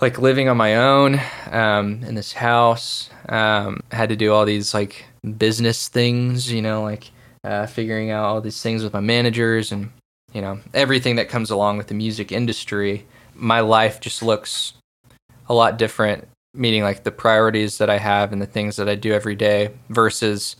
[0.00, 1.20] like living on my own
[1.50, 3.08] um, in this house.
[3.28, 7.10] Um, had to do all these like business things, you know, like
[7.44, 9.90] uh, figuring out all these things with my managers and
[10.32, 13.06] you know everything that comes along with the music industry.
[13.34, 14.74] My life just looks
[15.48, 16.28] a lot different.
[16.54, 19.70] Meaning, like the priorities that I have and the things that I do every day
[19.90, 20.56] versus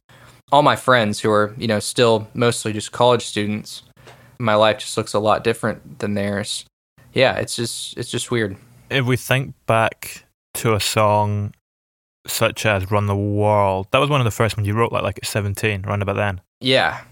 [0.53, 3.83] all my friends who are, you know, still mostly just college students
[4.39, 6.65] my life just looks a lot different than theirs.
[7.13, 8.57] Yeah, it's just it's just weird.
[8.91, 11.55] If we think back to a song
[12.27, 15.03] such as Run the World, that was one of the first ones you wrote like
[15.03, 16.41] like at 17, around about then.
[16.61, 17.03] Yeah.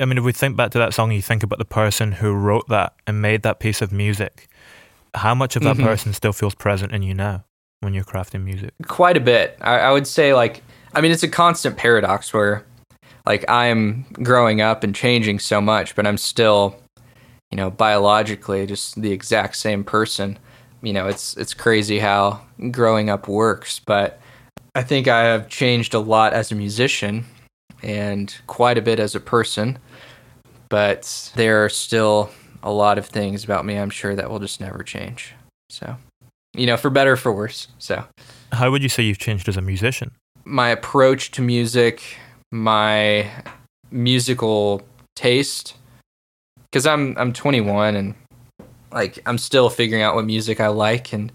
[0.00, 2.32] I mean, if we think back to that song, you think about the person who
[2.32, 4.48] wrote that and made that piece of music.
[5.14, 5.86] How much of that mm-hmm.
[5.86, 7.44] person still feels present in you now
[7.80, 8.74] when you're crafting music?
[8.86, 9.56] Quite a bit.
[9.60, 10.62] I, I would say, like,
[10.94, 12.64] I mean, it's a constant paradox where
[13.28, 16.80] like I'm growing up and changing so much, but I'm still,
[17.50, 20.38] you know, biologically just the exact same person.
[20.80, 22.40] You know, it's it's crazy how
[22.70, 24.18] growing up works, but
[24.78, 27.24] I think I have changed a lot as a musician
[27.82, 29.76] and quite a bit as a person.
[30.68, 32.30] But there are still
[32.62, 35.34] a lot of things about me I'm sure that will just never change.
[35.68, 35.96] So,
[36.54, 37.66] you know, for better or for worse.
[37.78, 38.04] So,
[38.52, 40.12] how would you say you've changed as a musician?
[40.44, 42.00] My approach to music,
[42.52, 43.28] my
[43.90, 44.82] musical
[45.16, 45.76] taste
[46.70, 48.14] because I'm I'm 21 and
[48.92, 51.32] like I'm still figuring out what music I like and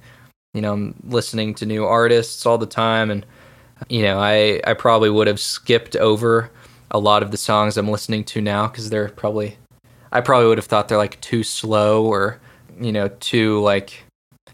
[0.53, 3.25] you know I'm listening to new artists all the time and
[3.89, 6.49] you know I I probably would have skipped over
[6.91, 9.57] a lot of the songs I'm listening to now because they're probably
[10.11, 12.39] I probably would have thought they're like too slow or
[12.79, 14.03] you know too like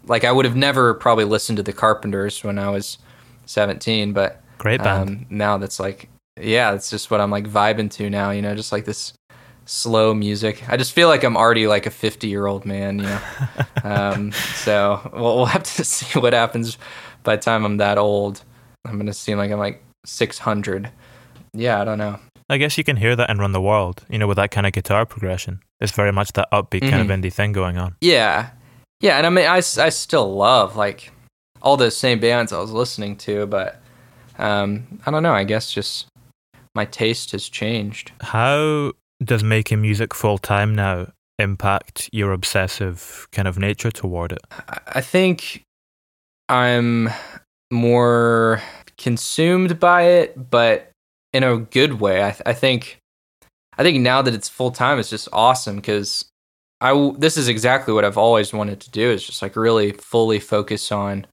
[0.06, 2.98] Like I would have never probably listened to the Carpenters when I was
[3.46, 5.08] 17, but Great band.
[5.08, 6.08] um, now that's like,
[6.40, 8.30] yeah, it's just what I'm like vibing to now.
[8.30, 9.12] You know, just like this
[9.66, 10.62] slow music.
[10.68, 12.98] I just feel like I'm already like a 50 year old man.
[13.00, 13.20] You know,
[13.84, 16.78] um, so we'll, we'll have to see what happens
[17.22, 18.42] by the time I'm that old.
[18.84, 20.90] I'm gonna seem like I'm like 600.
[21.52, 22.18] Yeah, I don't know.
[22.48, 24.66] I guess you can hear that in Run the World, you know, with that kind
[24.66, 25.60] of guitar progression.
[25.80, 27.22] It's very much that upbeat kind of Mhm.
[27.22, 27.96] indie thing going on.
[28.00, 28.50] Yeah.
[29.00, 29.18] Yeah.
[29.18, 31.12] And I mean, I, I still love like
[31.62, 33.80] all those same bands I was listening to, but
[34.38, 35.32] um, I don't know.
[35.32, 36.06] I guess just
[36.74, 38.12] my taste has changed.
[38.20, 41.08] How does making music full time now
[41.38, 44.40] impact your obsessive kind of nature toward it?
[44.88, 45.62] I think
[46.48, 47.10] I'm
[47.70, 48.62] more
[48.98, 50.90] consumed by it, but
[51.32, 52.22] in a good way.
[52.22, 52.98] I, th- I think,
[53.78, 56.24] I think now that it's full time, it's just awesome because
[56.80, 59.92] I w- this is exactly what I've always wanted to do is just like really
[59.92, 61.26] fully focus on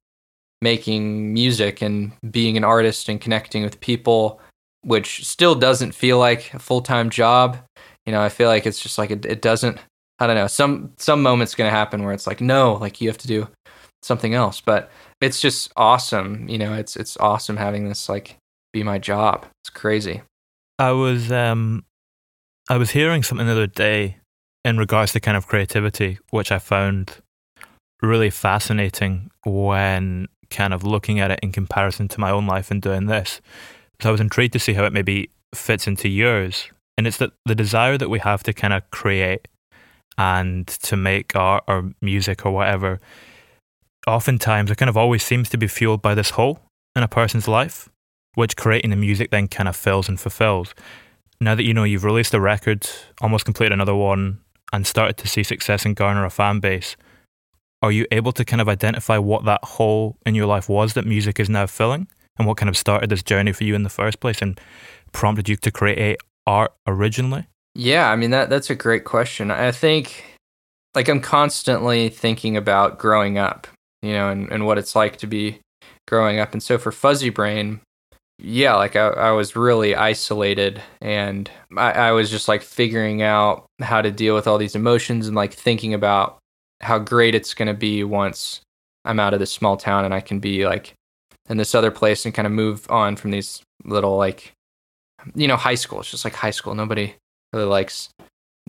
[0.61, 4.39] making music and being an artist and connecting with people,
[4.83, 7.57] which still doesn't feel like a full time job.
[8.05, 9.79] You know, I feel like it's just like it, it doesn't.
[10.19, 10.47] I don't know.
[10.47, 13.47] Some some moments gonna happen where it's like no, like you have to do
[14.03, 14.61] something else.
[14.61, 16.47] But it's just awesome.
[16.47, 18.37] You know, it's it's awesome having this like
[18.73, 19.45] be my job.
[19.63, 20.21] It's crazy.
[20.79, 21.85] I was um
[22.69, 24.17] I was hearing something the other day
[24.65, 27.21] in regards to kind of creativity, which I found
[28.01, 32.81] really fascinating when kind of looking at it in comparison to my own life and
[32.81, 33.41] doing this.
[34.01, 36.69] So I was intrigued to see how it maybe fits into yours.
[36.97, 39.47] And it's that the desire that we have to kind of create
[40.17, 42.99] and to make art or music or whatever,
[44.07, 46.59] oftentimes it kind of always seems to be fueled by this hole
[46.95, 47.89] in a person's life,
[48.35, 50.73] which creating the music then kind of fills and fulfills.
[51.39, 52.89] Now that you know you've released a record,
[53.21, 54.39] almost completed another one,
[54.73, 56.95] and started to see success and garner a fan base,
[57.81, 61.05] are you able to kind of identify what that hole in your life was that
[61.05, 63.89] music is now filling and what kind of started this journey for you in the
[63.89, 64.59] first place and
[65.11, 67.47] prompted you to create art originally?
[67.75, 69.51] Yeah, I mean that that's a great question.
[69.51, 70.37] I think
[70.95, 73.67] like I'm constantly thinking about growing up,
[74.01, 75.59] you know, and, and what it's like to be
[76.07, 76.53] growing up.
[76.53, 77.81] And so for Fuzzy Brain,
[78.39, 83.65] yeah, like I, I was really isolated and I, I was just like figuring out
[83.81, 86.37] how to deal with all these emotions and like thinking about
[86.81, 88.61] how great it's gonna be once
[89.05, 90.93] I'm out of this small town and I can be like
[91.49, 94.53] in this other place and kind of move on from these little like
[95.35, 95.99] you know, high school.
[95.99, 96.75] It's just like high school.
[96.75, 97.15] Nobody
[97.53, 98.09] really likes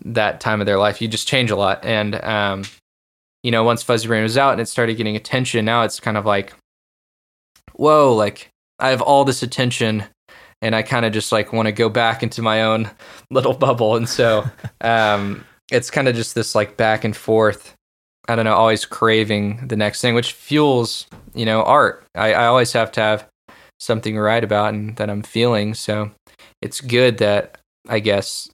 [0.05, 1.01] that time of their life.
[1.01, 1.85] You just change a lot.
[1.85, 2.64] And, um,
[3.43, 6.16] you know, once Fuzzy Brain was out and it started getting attention, now it's kind
[6.16, 6.53] of like,
[7.74, 10.05] whoa, like I have all this attention
[10.61, 12.91] and I kind of just like want to go back into my own
[13.30, 13.97] little bubble.
[13.97, 14.45] And so,
[14.80, 17.74] um, it's kind of just this like back and forth.
[18.28, 22.05] I don't know, always craving the next thing, which fuels, you know, art.
[22.14, 23.26] I, I always have to have
[23.80, 25.72] something to write about and that I'm feeling.
[25.72, 26.11] So
[26.61, 27.59] it's good that
[27.89, 28.51] I guess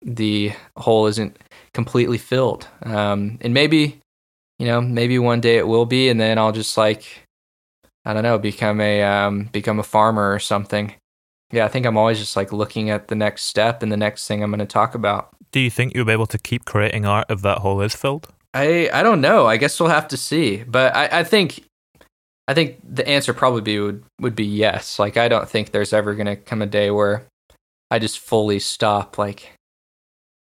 [0.00, 1.38] the hole isn't
[1.72, 2.66] completely filled.
[2.82, 4.00] Um, and maybe,
[4.58, 7.26] you know, maybe one day it will be, and then I'll just like,
[8.04, 10.94] I don't know, become a um, become a farmer or something.
[11.50, 14.26] Yeah, I think I'm always just like looking at the next step and the next
[14.26, 15.30] thing I'm going to talk about.
[15.50, 18.28] Do you think you'll be able to keep creating art if that hole is filled?
[18.54, 19.46] I I don't know.
[19.46, 20.62] I guess we'll have to see.
[20.64, 21.64] But I, I think
[22.48, 24.98] I think the answer probably be would, would be yes.
[24.98, 27.26] Like I don't think there's ever gonna come a day where
[27.90, 29.52] I just fully stop like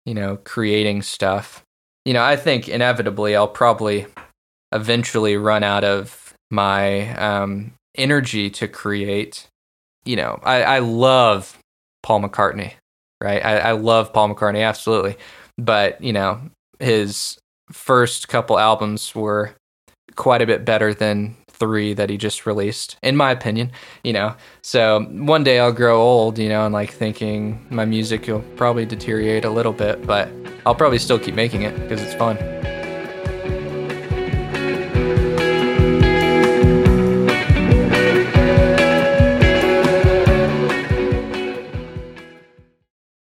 [0.04, 1.62] you know, creating stuff.
[2.04, 4.06] You know, I think inevitably I'll probably
[4.72, 9.46] eventually run out of my um energy to create.
[10.04, 11.58] You know, I, I love
[12.02, 12.72] Paul McCartney,
[13.20, 13.44] right?
[13.44, 15.16] I, I love Paul McCartney, absolutely.
[15.58, 16.40] But, you know,
[16.80, 17.38] his
[17.70, 19.52] first couple albums were
[20.16, 23.70] quite a bit better than three that he just released, in my opinion.
[24.02, 28.26] You know, so one day I'll grow old, you know, and like thinking my music
[28.26, 30.28] will probably deteriorate a little bit, but
[30.66, 32.61] I'll probably still keep making it because it's fun.